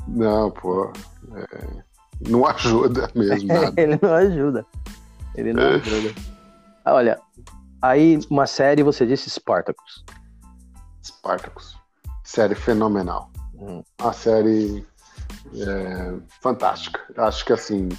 Não, 0.07 0.49
pô. 0.51 0.91
É, 1.35 1.83
não 2.29 2.45
ajuda 2.45 3.09
mesmo. 3.13 3.49
ele 3.77 3.99
não 4.01 4.13
ajuda. 4.13 4.65
Ele 5.35 5.53
não 5.53 5.63
ajuda. 5.63 6.13
Olha, 6.85 7.19
aí 7.81 8.19
uma 8.29 8.47
série, 8.47 8.83
você 8.83 9.05
disse 9.05 9.29
Spartacus. 9.29 10.05
Spartacus. 11.03 11.77
Série 12.23 12.55
fenomenal. 12.55 13.29
Hum. 13.55 13.83
Uma 14.01 14.13
série 14.13 14.85
é, 15.55 16.13
fantástica. 16.41 17.01
Acho 17.17 17.45
que 17.45 17.53
assim, 17.53 17.89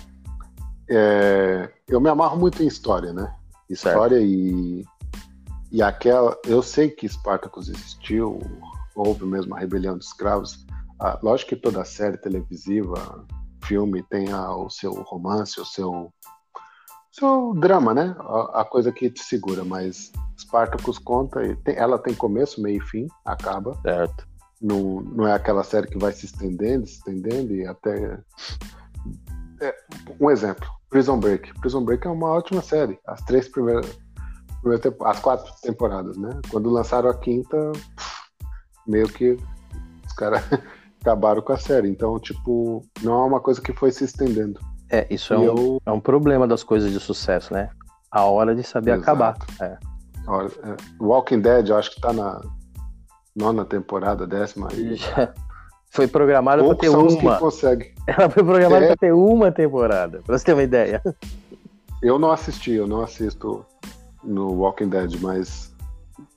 é, 0.89 1.71
eu 1.87 2.01
me 2.01 2.09
amarro 2.09 2.39
muito 2.39 2.63
em 2.63 2.67
história, 2.67 3.13
né? 3.13 3.35
História 3.69 4.19
certo. 4.19 4.31
e 4.31 4.87
e 5.71 5.83
aquela, 5.83 6.37
eu 6.47 6.63
sei 6.63 6.89
que 6.91 7.07
Spartacus 7.07 7.69
existiu, 7.69 8.41
houve 8.97 9.25
mesmo 9.27 9.55
a 9.55 9.59
rebelião 9.59 9.99
dos 9.99 10.07
escravos. 10.07 10.67
Ah, 10.99 11.19
lógico 11.23 11.51
que 11.51 11.57
toda 11.57 11.85
série 11.85 12.17
televisiva, 12.17 13.27
filme 13.65 14.03
tem 14.05 14.33
a, 14.33 14.55
o 14.57 14.71
seu 14.71 14.93
romance, 15.03 15.61
o 15.61 15.65
seu 15.65 16.13
seu 17.13 17.53
drama, 17.55 17.93
né? 17.93 18.17
A, 18.21 18.63
a, 18.63 18.65
coisa 18.65 18.93
que 18.93 19.11
te 19.11 19.23
segura, 19.23 19.65
mas 19.65 20.13
Spartacus 20.39 20.99
conta, 20.99 21.41
tem, 21.65 21.77
ela 21.77 21.99
tem 21.99 22.15
começo, 22.15 22.63
meio 22.63 22.79
e 22.79 22.87
fim, 22.87 23.07
acaba. 23.25 23.79
Certo. 23.83 24.27
Não, 24.61 25.01
não 25.03 25.27
é 25.27 25.33
aquela 25.33 25.63
série 25.63 25.87
que 25.87 25.99
vai 25.99 26.13
se 26.13 26.27
estendendo, 26.27 26.87
se 26.87 26.95
estendendo 26.95 27.55
e 27.55 27.67
até 27.67 28.19
é, 29.61 29.75
um 30.21 30.31
exemplo, 30.31 30.69
Prison 30.91 31.19
Break. 31.19 31.53
Prison 31.61 31.85
Break 31.85 32.07
é 32.07 32.11
uma 32.11 32.29
ótima 32.29 32.63
série. 32.63 32.99
As 33.07 33.21
três 33.23 33.49
primeiras, 33.49 33.99
primeiras 34.63 34.95
as 35.05 35.21
quatro 35.21 35.53
temporadas, 35.63 36.17
né? 36.17 36.31
Quando 36.51 36.71
lançaram 36.71 37.11
a 37.11 37.15
quinta, 37.15 37.73
meio 38.87 39.09
que 39.09 39.37
os 40.07 40.13
caras 40.15 40.43
acabaram 41.01 41.43
com 41.43 41.53
a 41.53 41.59
série. 41.59 41.89
Então, 41.89 42.19
tipo, 42.19 42.85
não 43.03 43.21
é 43.21 43.25
uma 43.25 43.41
coisa 43.41 43.61
que 43.61 43.73
foi 43.73 43.91
se 43.93 44.05
estendendo. 44.05 44.61
É, 44.91 45.07
isso 45.13 45.35
é 45.35 45.39
um, 45.39 45.45
eu... 45.45 45.83
é 45.85 45.93
um 45.93 46.01
problema 46.01 46.47
das 46.47 46.63
coisas 46.63 46.91
de 46.91 46.99
sucesso, 46.99 47.53
né? 47.53 47.71
A 48.11 48.25
hora 48.25 48.55
de 48.55 48.63
saber 48.63 48.93
Exato. 48.93 49.03
acabar. 49.03 49.37
É. 49.61 49.65
é. 49.67 50.77
Walking 50.99 51.41
Dead, 51.41 51.69
eu 51.69 51.77
acho 51.77 51.95
que 51.95 52.01
tá 52.01 52.13
na 52.13 52.41
nona 53.37 53.65
temporada, 53.65 54.27
décima. 54.27 54.69
E... 54.73 54.97
Foi 55.91 56.07
programada 56.07 56.63
para 56.63 56.75
ter 56.75 56.89
uma. 56.89 57.09
Ela 58.07 58.31
foi 58.31 58.45
programada 58.45 58.85
é... 58.85 58.87
para 58.89 58.97
ter 58.97 59.13
uma 59.13 59.51
temporada, 59.51 60.23
para 60.25 60.39
você 60.39 60.45
ter 60.45 60.53
uma 60.53 60.63
ideia. 60.63 61.03
Eu 62.03 62.19
não 62.19 62.31
assisti, 62.31 62.73
eu 62.73 62.87
não 62.87 63.03
assisto 63.03 63.65
no 64.23 64.53
Walking 64.53 64.89
Dead, 64.89 65.21
mas 65.21 65.75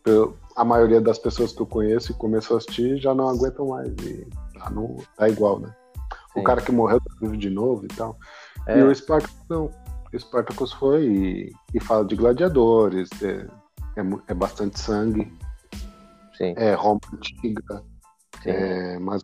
eu, 0.05 0.35
a 0.55 0.63
maioria 0.63 0.99
das 0.99 1.19
pessoas 1.19 1.51
que 1.51 1.61
eu 1.61 1.65
conheço 1.65 2.11
e 2.11 2.15
começou 2.15 2.55
a 2.55 2.57
assistir 2.57 2.97
já 2.97 3.13
não 3.13 3.29
aguentam 3.29 3.67
mais. 3.67 3.89
E 4.05 4.27
tá, 4.57 4.69
não, 4.69 4.97
tá 5.15 5.29
igual, 5.29 5.59
né? 5.59 5.73
Sim. 6.33 6.39
O 6.39 6.43
cara 6.43 6.61
que 6.61 6.71
morreu 6.71 6.99
vive 7.21 7.37
de 7.37 7.49
novo 7.49 7.85
e 7.85 7.87
tal. 7.89 8.17
É. 8.67 8.79
E 8.79 8.83
o 8.83 8.93
Spartacus 8.93 9.45
não. 9.49 9.69
O 10.13 10.19
Spartacus 10.19 10.73
foi 10.73 11.05
e, 11.05 11.53
e 11.73 11.79
fala 11.79 12.03
de 12.03 12.15
gladiadores, 12.15 13.09
é, 13.21 13.47
é, 13.97 14.03
é 14.27 14.33
bastante 14.33 14.79
sangue. 14.79 15.31
Sim. 16.37 16.53
É 16.57 16.73
Roma 16.73 16.99
antiga. 17.13 17.83
É, 18.49 18.99
mais 18.99 19.21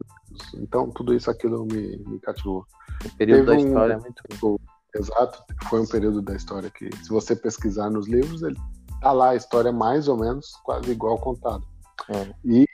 então, 0.55 0.89
tudo 0.91 1.13
isso 1.13 1.29
aquilo 1.29 1.65
me, 1.65 1.97
me 1.97 2.19
cativou. 2.19 2.65
O 3.05 3.15
período 3.17 3.45
Teve 3.45 3.63
da 3.63 3.67
história 3.67 3.95
um, 3.95 3.99
é 3.99 4.01
muito. 4.01 4.23
Tipo, 4.29 4.61
exato, 4.95 5.43
foi 5.67 5.81
um 5.81 5.87
período 5.87 6.21
da 6.21 6.35
história 6.35 6.69
que, 6.69 6.89
se 7.03 7.09
você 7.09 7.35
pesquisar 7.35 7.89
nos 7.89 8.07
livros, 8.07 8.43
ele 8.43 8.57
tá 9.01 9.11
lá 9.11 9.29
a 9.29 9.35
história 9.35 9.71
mais 9.71 10.07
ou 10.07 10.17
menos 10.17 10.51
quase 10.63 10.91
igual 10.91 11.17
contada. 11.17 11.63
É. 12.09 12.33
E 12.45 12.67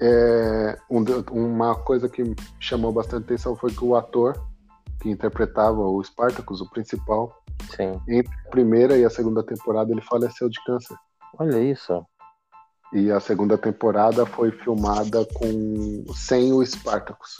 é, 0.00 0.78
um, 0.90 1.02
uma 1.30 1.74
coisa 1.74 2.08
que 2.08 2.22
chamou 2.58 2.92
bastante 2.92 3.24
atenção 3.24 3.56
foi 3.56 3.70
que 3.72 3.84
o 3.84 3.94
ator 3.94 4.40
que 5.00 5.10
interpretava 5.10 5.80
o 5.80 6.02
Spartacus, 6.02 6.60
o 6.60 6.70
principal, 6.70 7.34
Sim. 7.74 8.00
entre 8.08 8.32
a 8.46 8.50
primeira 8.50 8.98
e 8.98 9.04
a 9.04 9.10
segunda 9.10 9.42
temporada 9.42 9.90
ele 9.90 10.02
faleceu 10.02 10.48
de 10.48 10.62
câncer. 10.64 10.96
Olha 11.38 11.58
isso. 11.62 12.04
E 12.92 13.10
a 13.10 13.20
segunda 13.20 13.56
temporada 13.56 14.26
foi 14.26 14.50
filmada 14.50 15.24
com 15.34 16.04
sem 16.14 16.52
o 16.52 16.64
Spartacus. 16.64 17.38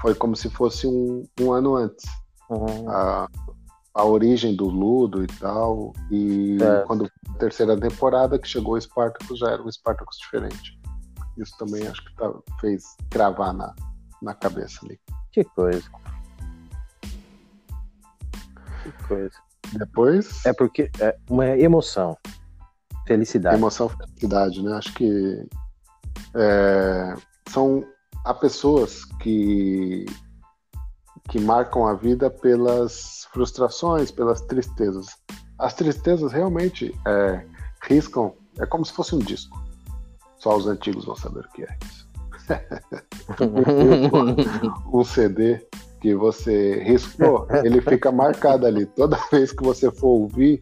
Foi 0.00 0.14
como 0.14 0.36
se 0.36 0.48
fosse 0.50 0.86
um, 0.86 1.26
um 1.40 1.52
ano 1.52 1.74
antes. 1.74 2.04
Uhum. 2.48 2.88
A, 2.88 3.28
a 3.94 4.04
origem 4.04 4.54
do 4.54 4.66
Ludo 4.66 5.24
e 5.24 5.26
tal. 5.26 5.92
E 6.10 6.58
é. 6.60 6.82
quando 6.86 7.10
a 7.28 7.38
terceira 7.38 7.78
temporada 7.78 8.38
que 8.38 8.46
chegou 8.46 8.74
o 8.74 8.80
Spartacus, 8.80 9.38
já 9.38 9.50
era 9.50 9.62
um 9.62 9.70
Spartacus 9.70 10.18
diferente. 10.18 10.78
Isso 11.38 11.56
também 11.58 11.86
acho 11.88 12.04
que 12.04 12.14
tá, 12.16 12.32
fez 12.60 12.84
cravar 13.10 13.52
na, 13.52 13.74
na 14.22 14.34
cabeça 14.34 14.78
ali. 14.84 14.98
Que 15.32 15.42
coisa. 15.42 15.82
Que 18.82 18.92
coisa. 19.08 19.34
Depois. 19.72 20.44
É 20.46 20.52
porque 20.52 20.90
é 21.00 21.16
uma 21.28 21.46
emoção. 21.58 22.16
Felicidade. 23.06 23.56
Emoção, 23.56 23.88
felicidade, 23.88 24.62
né? 24.62 24.74
Acho 24.74 24.92
que 24.94 25.46
é, 26.34 27.14
são 27.48 27.84
há 28.24 28.34
pessoas 28.34 29.04
que 29.20 30.06
que 31.28 31.38
marcam 31.40 31.86
a 31.86 31.94
vida 31.94 32.30
pelas 32.30 33.26
frustrações, 33.32 34.10
pelas 34.10 34.42
tristezas. 34.42 35.06
As 35.58 35.74
tristezas 35.74 36.32
realmente 36.32 36.94
é, 37.06 37.46
riscam, 37.82 38.34
é 38.58 38.66
como 38.66 38.84
se 38.84 38.92
fosse 38.92 39.14
um 39.14 39.18
disco. 39.18 39.58
Só 40.38 40.56
os 40.56 40.66
antigos 40.66 41.06
vão 41.06 41.16
saber 41.16 41.40
o 41.40 41.52
que 41.52 41.62
é 41.62 41.78
isso. 41.84 42.04
um 44.92 45.02
CD 45.02 45.66
que 46.00 46.14
você 46.14 46.82
riscou, 46.82 47.46
ele 47.64 47.80
fica 47.80 48.12
marcado 48.12 48.66
ali. 48.66 48.84
Toda 48.84 49.16
vez 49.32 49.52
que 49.52 49.62
você 49.62 49.90
for 49.90 50.08
ouvir 50.08 50.60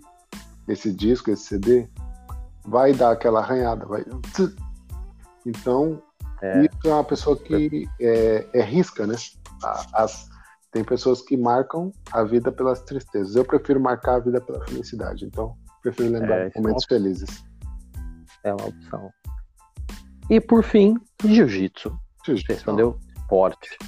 esse 0.68 0.92
disco, 0.92 1.32
esse 1.32 1.44
CD, 1.44 1.88
vai 2.64 2.92
dar 2.92 3.12
aquela 3.12 3.40
arranhada, 3.40 3.86
vai. 3.86 4.04
Então, 5.46 6.02
é. 6.40 6.62
isso 6.62 6.78
é 6.84 6.88
uma 6.88 7.04
pessoa 7.04 7.36
que 7.36 7.88
é, 8.00 8.46
é 8.52 8.62
risca, 8.62 9.06
né? 9.06 9.14
As, 9.92 10.28
tem 10.70 10.82
pessoas 10.82 11.20
que 11.22 11.36
marcam 11.36 11.92
a 12.12 12.22
vida 12.24 12.50
pelas 12.50 12.80
tristezas. 12.82 13.36
Eu 13.36 13.44
prefiro 13.44 13.80
marcar 13.80 14.16
a 14.16 14.20
vida 14.20 14.40
pela 14.40 14.64
felicidade. 14.64 15.24
Então, 15.24 15.56
Prefiro 15.82 16.12
lembrar 16.12 16.38
É, 16.38 16.50
é 16.54 16.60
momentos 16.60 16.84
felizes. 16.84 17.44
É 18.44 18.54
uma 18.54 18.68
opção. 18.68 19.10
E 20.30 20.40
por 20.40 20.62
fim, 20.62 20.96
jiu-jitsu. 21.24 21.90
Você 21.90 22.36
Jiu-jitsu. 22.36 22.52
respondeu? 22.52 23.00
Esporte. 23.16 23.78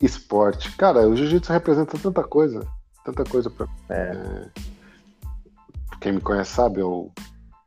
Esporte. 0.00 0.76
Cara, 0.76 1.06
o 1.06 1.14
jiu-jitsu 1.14 1.52
representa 1.52 1.98
tanta 1.98 2.24
coisa. 2.24 2.66
Tanta 3.04 3.22
coisa 3.24 3.50
pra. 3.50 3.68
É. 3.90 4.50
Quem 6.00 6.12
me 6.12 6.20
conhece 6.20 6.52
sabe, 6.52 6.80
eu 6.80 7.12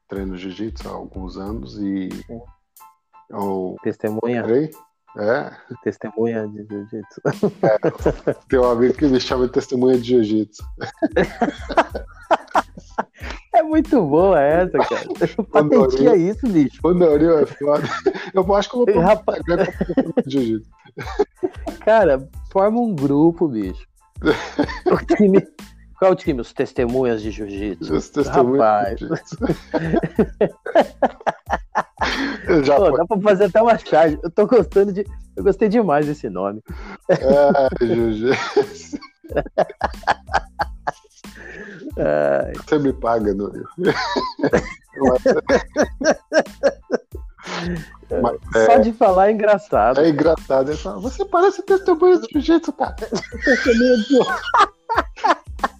treino 0.10 0.36
jiu-jitsu 0.36 0.90
há 0.90 0.92
alguns 0.92 1.38
anos 1.38 1.78
e. 1.78 2.10
Eu. 3.30 3.78
Testemunha, 3.84 4.44
Peraí? 4.44 4.70
É, 5.18 5.52
testemunha 5.84 6.48
de 6.48 6.66
jiu-jitsu. 6.68 7.22
tem 8.48 8.60
um 8.60 8.70
amigo 8.70 8.94
que 8.94 9.08
me 9.08 9.20
chama 9.20 9.48
de 9.48 9.54
testemunha 9.54 9.98
de 9.98 10.04
jiu-jitsu. 10.04 10.64
É 13.54 13.64
muito 13.64 14.02
boa 14.06 14.40
essa, 14.40 14.78
cara. 14.78 15.44
Patentia 15.52 16.16
isso, 16.16 16.48
bicho. 16.48 16.80
O 16.84 16.94
Neurinho 16.94 17.40
é 17.40 17.46
foda. 17.46 17.84
Eu 18.34 18.56
acho 18.56 18.70
que 18.70 18.76
eu 18.78 18.86
vou 18.86 19.04
Rapaz, 19.04 19.42
jiu-jitsu. 20.26 20.70
cara, 21.84 22.30
forma 22.52 22.80
um 22.80 22.96
grupo, 22.96 23.48
bicho. 23.48 23.86
O 24.86 25.16
time. 25.16 25.46
Qual 26.00 26.10
é 26.10 26.14
o 26.14 26.16
time? 26.16 26.40
Os 26.40 26.54
testemunhas 26.54 27.22
de 27.22 27.30
jiu-jitsu. 27.30 27.94
Os 27.94 28.10
testemunhas 28.10 28.66
Rapaz. 28.66 28.98
de 28.98 29.06
jiu-jitsu. 29.08 29.38
Já 32.66 32.76
Pô, 32.78 32.92
dá 32.92 33.06
pra 33.06 33.20
fazer 33.22 33.44
até 33.46 33.62
uma 33.62 33.78
charge. 33.78 34.18
Eu 34.24 34.32
tô 34.32 34.48
gostando 34.48 34.94
de. 34.94 35.06
Eu 35.36 35.44
gostei 35.44 35.68
demais 35.68 36.06
desse 36.08 36.30
nome. 36.30 36.64
É, 37.10 37.86
jiu-jitsu. 37.86 38.98
Ai, 41.98 42.54
Você 42.54 42.80
me 42.80 42.94
paga, 42.94 43.34
Neurinho. 43.34 43.68
Mas 48.22 48.66
Só 48.66 48.78
de 48.78 48.94
falar 48.94 49.28
é 49.30 49.32
engraçado. 49.32 50.00
é 50.00 50.10
engraçado. 50.10 50.72
Ele 50.72 50.78
fala, 50.78 51.00
você 51.00 51.26
parece 51.26 51.62
testemunha 51.64 52.20
de 52.20 52.28
jiu-jitsu, 52.32 52.72
cara. 52.74 52.96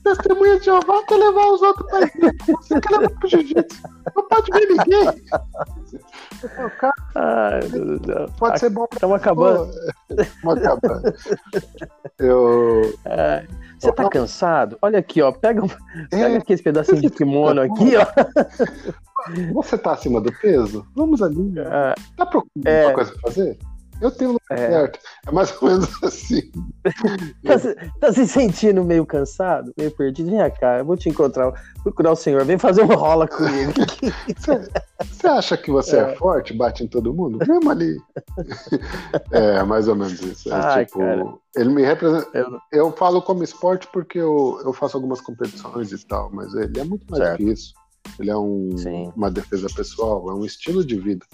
Testemunha 0.04 0.58
de 0.60 0.66
Jeová. 0.66 1.04
Quer 1.08 1.18
levar 1.18 1.48
os 1.52 1.62
outros 1.62 1.90
pra 1.90 2.02
igreja. 2.02 2.34
Você 2.48 2.80
quer 2.82 2.92
levar 2.98 3.10
pro 3.20 3.28
jiu-jitsu. 3.30 3.82
Não 4.16 4.28
pode 4.28 4.52
ver 4.52 4.68
ninguém. 4.68 5.06
Falo, 6.56 6.70
cara, 6.80 6.94
Ai, 7.16 7.60
meu 7.70 8.00
Deus 8.00 8.32
pode 8.38 8.60
ser 8.60 8.70
bom 8.70 8.88
pra 8.88 8.96
Estamos 8.96 9.16
acabando. 9.18 9.72
Vamos 10.44 10.64
acabando. 10.66 11.14
Eu. 12.18 12.94
Você 13.80 13.92
tá 13.94 14.10
cansado? 14.10 14.78
Olha 14.82 15.00
aqui, 15.00 15.22
ó. 15.22 15.32
Pega, 15.32 15.62
pega 16.10 16.30
É, 16.30 16.36
aquele 16.38 16.62
pedacinho 16.62 17.02
de 17.02 17.10
kimono 17.10 17.62
aqui, 17.62 17.94
ó. 17.98 18.06
você 19.54 19.78
tá 19.78 19.92
acima 19.94 20.20
do 20.22 20.32
peso? 20.34 20.86
Vamos 20.96 21.22
ali. 21.22 21.54
Ah, 21.60 21.94
Tá 22.18 22.26
procurando 22.26 22.68
É. 22.68 22.78
alguma 22.80 22.96
coisa 22.96 23.12
pra 23.12 23.22
fazer? 23.22 23.58
Eu 24.02 24.12
tenho 24.12 24.32
o 24.32 24.34
lugar 24.34 24.58
É. 24.58 24.70
certo. 24.72 25.00
É 25.28 25.32
mais 25.32 25.62
ou 25.62 25.70
menos 25.70 25.90
assim. 26.04 26.52
Tá, 27.46 27.60
se- 27.60 27.76
tá 28.00 28.14
se 28.14 28.28
sentindo 28.28 28.84
meio 28.84 29.06
cansado, 29.06 29.74
meio 29.78 29.92
perdido? 29.92 30.30
Vem 30.32 30.52
cá, 30.52 30.80
eu 30.80 30.86
vou 30.86 30.96
te 30.98 31.10
encontrar, 31.10 31.52
procurar 31.84 32.12
o 32.12 32.16
senhor. 32.16 32.44
Vem 32.46 32.58
fazer 32.58 32.84
um 32.84 32.96
rola 32.96 33.28
comigo. 33.28 33.74
Você, 34.38 34.70
você 35.04 35.28
acha 35.28 35.58
que 35.58 35.70
você 35.72 35.98
é. 35.98 36.00
É. 36.12 36.16
forte, 36.16 36.54
bate 36.54 36.84
em 36.84 36.88
todo 36.88 37.14
mundo? 37.14 37.40
Vamos 37.46 37.68
ali. 37.68 37.98
é, 39.32 39.64
mais 39.64 39.88
ou 39.88 39.96
menos 39.96 40.20
isso. 40.22 40.50
É, 40.50 40.54
Ai, 40.56 40.86
tipo, 40.86 41.00
cara. 41.00 41.26
ele 41.56 41.70
me 41.70 41.84
representa. 41.84 42.30
Eu- 42.38 42.60
Eu 42.72 42.92
falo 42.94 43.22
como 43.22 43.44
esporte 43.44 43.88
porque 43.92 44.18
eu, 44.20 44.62
eu 44.64 44.74
faço 44.74 44.96
algumas 44.98 45.20
competições 45.22 45.92
e 45.92 46.08
tal, 46.08 46.30
mas 46.32 46.54
ele 46.54 46.80
é 46.80 46.84
muito 46.84 47.06
mais 47.10 47.24
Certo. 47.24 47.38
que 47.38 47.44
isso. 47.52 47.74
Ele 48.20 48.30
é 48.32 48.38
um, 48.38 48.70
uma 49.16 49.30
defesa 49.30 49.68
pessoal, 49.76 50.30
é 50.30 50.34
um 50.34 50.46
estilo 50.46 50.84
de 50.86 50.98
vida. 51.00 51.26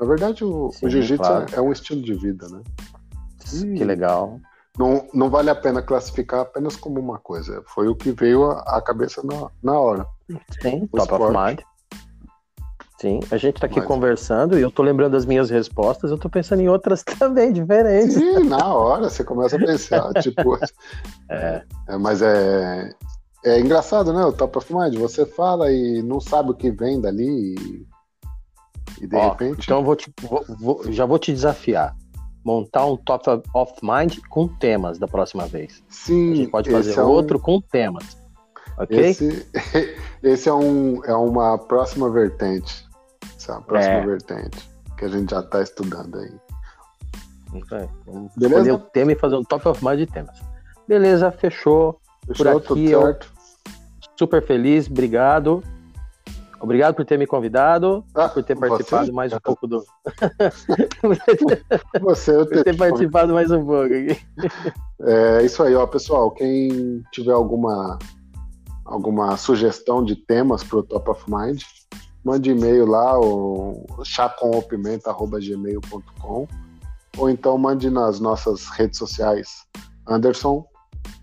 Na 0.00 0.06
verdade, 0.06 0.42
o, 0.44 0.70
o 0.82 0.88
jiu-jitsu 0.88 1.22
claro. 1.22 1.46
é, 1.52 1.56
é 1.56 1.60
um 1.60 1.70
estilo 1.70 2.00
de 2.02 2.14
vida, 2.14 2.48
né? 2.48 2.62
que 3.76 3.84
legal. 3.84 4.40
Não, 4.78 5.06
não 5.12 5.28
vale 5.28 5.50
a 5.50 5.54
pena 5.54 5.82
classificar 5.82 6.40
apenas 6.40 6.74
como 6.76 6.98
uma 6.98 7.18
coisa. 7.18 7.62
Foi 7.66 7.86
o 7.88 7.94
que 7.94 8.12
veio 8.12 8.50
à 8.50 8.80
cabeça 8.80 9.20
na, 9.24 9.50
na 9.62 9.78
hora. 9.78 10.06
Sim, 10.62 10.88
O 10.92 10.96
top 10.96 11.12
of 11.14 11.24
esporte. 11.24 11.36
mind. 11.38 11.60
Sim, 12.98 13.20
a 13.30 13.36
gente 13.36 13.60
tá 13.60 13.66
aqui 13.66 13.78
Mas- 13.80 13.88
conversando 13.88 14.58
e 14.58 14.62
eu 14.62 14.70
tô 14.70 14.82
lembrando 14.82 15.12
das 15.12 15.24
minhas 15.26 15.48
respostas, 15.50 16.10
eu 16.10 16.18
tô 16.18 16.28
pensando 16.30 16.60
em 16.60 16.68
outras 16.68 17.02
também, 17.18 17.52
diferentes. 17.52 18.14
Sim, 18.14 18.44
na 18.44 18.72
hora 18.74 19.08
você 19.10 19.24
começa 19.24 19.56
a 19.56 19.58
pensar, 19.58 20.12
tipo, 20.22 20.56
É, 21.28 21.62
É, 21.88 21.98
mas 21.98 22.22
é, 22.22 22.94
é 23.44 23.58
engraçado, 23.60 24.12
né? 24.12 24.24
O 24.24 24.32
top 24.32 24.56
of 24.58 24.74
mind. 24.74 24.94
Você 24.98 25.26
fala 25.26 25.70
e 25.72 26.02
não 26.02 26.20
sabe 26.20 26.50
o 26.52 26.54
que 26.54 26.70
vem 26.70 27.00
dali 27.00 27.86
e, 29.00 29.06
de 29.06 29.16
ó, 29.16 29.30
repente. 29.30 29.62
então 29.64 29.78
eu 29.78 29.84
vou 29.84 29.96
te, 29.96 30.12
vou- 30.22 30.44
vou- 30.58 30.92
já 30.92 31.04
vou 31.06 31.18
te 31.18 31.32
desafiar. 31.32 31.96
Montar 32.44 32.86
um 32.86 32.96
top 32.96 33.28
of 33.54 33.72
mind 33.82 34.18
com 34.30 34.48
temas 34.48 34.98
da 34.98 35.06
próxima 35.06 35.46
vez. 35.46 35.82
sim, 35.88 36.32
A 36.32 36.36
gente 36.36 36.50
pode 36.50 36.70
fazer 36.70 36.98
é 36.98 37.02
um- 37.02 37.08
outro 37.08 37.38
com 37.38 37.60
temas. 37.60 38.16
Ok? 38.78 38.98
Esse, 38.98 39.46
esse 40.22 40.48
é, 40.48 40.54
um, 40.54 41.04
é 41.04 41.14
uma 41.14 41.58
próxima 41.58 42.08
vertente. 42.10 42.86
Essa 43.36 43.52
é 43.52 43.54
uma 43.56 43.62
próxima 43.62 43.94
É. 43.94 44.06
vertente 44.06 44.70
que 44.96 45.04
a 45.04 45.08
gente 45.08 45.30
já 45.30 45.40
está 45.40 45.62
estudando 45.62 46.18
aí. 46.18 46.32
Aí. 47.72 47.88
Vamos 48.06 48.32
Beleza? 48.36 48.60
escolher 48.60 48.72
o 48.72 48.78
tema 48.78 49.12
e 49.12 49.16
fazer 49.16 49.36
um 49.36 49.42
top 49.44 49.68
of 49.68 49.84
mind 49.84 49.98
de 49.98 50.06
temas. 50.06 50.38
Beleza, 50.88 51.30
fechou. 51.30 52.00
Fechou? 52.26 52.56
aqui 52.58 52.66
Tudo 52.68 52.88
certo? 52.88 53.32
Super 54.18 54.46
feliz, 54.46 54.86
obrigado. 54.88 55.62
Obrigado 56.60 56.94
por 56.94 57.04
ter 57.06 57.18
me 57.18 57.26
convidado, 57.26 58.04
Ah, 58.14 58.28
por 58.28 58.42
ter 58.44 58.54
você? 58.54 58.68
participado 58.68 59.12
mais 59.14 59.32
um 59.32 59.40
pouco 59.40 59.66
do. 59.66 59.82
Você, 62.02 62.36
eu 62.36 62.46
por 62.46 62.62
ter 62.62 62.72
te- 62.72 62.76
participado 62.78 63.32
mais 63.32 63.50
um 63.50 63.64
pouco 63.64 63.86
aqui. 63.94 64.20
É 65.00 65.42
isso 65.42 65.62
aí, 65.62 65.74
ó, 65.74 65.86
pessoal. 65.86 66.30
Quem 66.32 67.02
tiver 67.12 67.32
alguma, 67.32 67.98
alguma 68.84 69.36
sugestão 69.38 70.04
de 70.04 70.14
temas 70.16 70.62
para 70.62 70.78
o 70.78 70.82
Top 70.82 71.08
of 71.10 71.24
Mind, 71.28 71.62
mande 72.22 72.50
e-mail 72.50 72.84
lá, 72.86 73.18
o 73.18 73.86
chacompimenta.gmail.com 74.04 76.46
ou 77.18 77.28
então 77.30 77.58
mande 77.58 77.90
nas 77.90 78.20
nossas 78.20 78.68
redes 78.68 78.96
sociais 78.98 79.48
Anderson, 80.06 80.64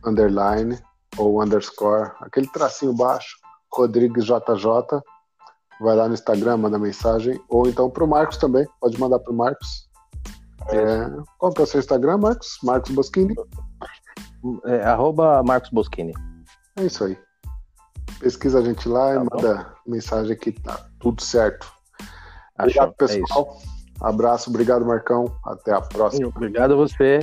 underline 0.05 0.77
ou 1.17 1.41
underscore, 1.41 2.11
aquele 2.21 2.47
tracinho 2.47 2.93
baixo, 2.93 3.37
Rodrigues 3.73 4.25
JJ. 4.25 4.35
Vai 5.79 5.95
lá 5.95 6.07
no 6.07 6.13
Instagram, 6.13 6.57
manda 6.57 6.79
mensagem, 6.79 7.39
ou 7.49 7.67
então 7.67 7.89
para 7.89 8.03
o 8.03 8.07
Marcos 8.07 8.37
também, 8.37 8.65
pode 8.81 8.99
mandar 8.99 9.19
para 9.19 9.31
o 9.31 9.35
Marcos. 9.35 9.87
É, 10.69 11.09
qual 11.37 11.53
que 11.53 11.61
é 11.61 11.63
o 11.63 11.67
seu 11.67 11.79
Instagram, 11.79 12.17
Marcos? 12.17 12.57
Marcos 12.63 12.91
Boschini? 12.91 13.35
É, 14.65 14.83
arroba 14.83 15.43
Marcos 15.43 15.69
Boschini. 15.69 16.13
É 16.77 16.85
isso 16.85 17.03
aí. 17.03 17.17
Pesquisa 18.19 18.59
a 18.59 18.63
gente 18.63 18.89
lá 18.89 19.11
e 19.11 19.15
Tá 19.15 19.23
bom. 19.23 19.27
manda 19.35 19.73
mensagem 19.85 20.35
que 20.35 20.51
tá 20.51 20.87
tudo 20.99 21.21
certo. 21.21 21.71
Achou? 22.57 22.83
Obrigado, 22.83 22.89
É 22.89 23.19
pessoal. 23.19 23.57
Abraço, 24.01 24.49
obrigado, 24.49 24.85
Marcão. 24.85 25.25
Até 25.45 25.73
a 25.73 25.81
próxima. 25.81 26.27
Obrigado 26.27 26.73
a 26.73 26.75
você. 26.75 27.19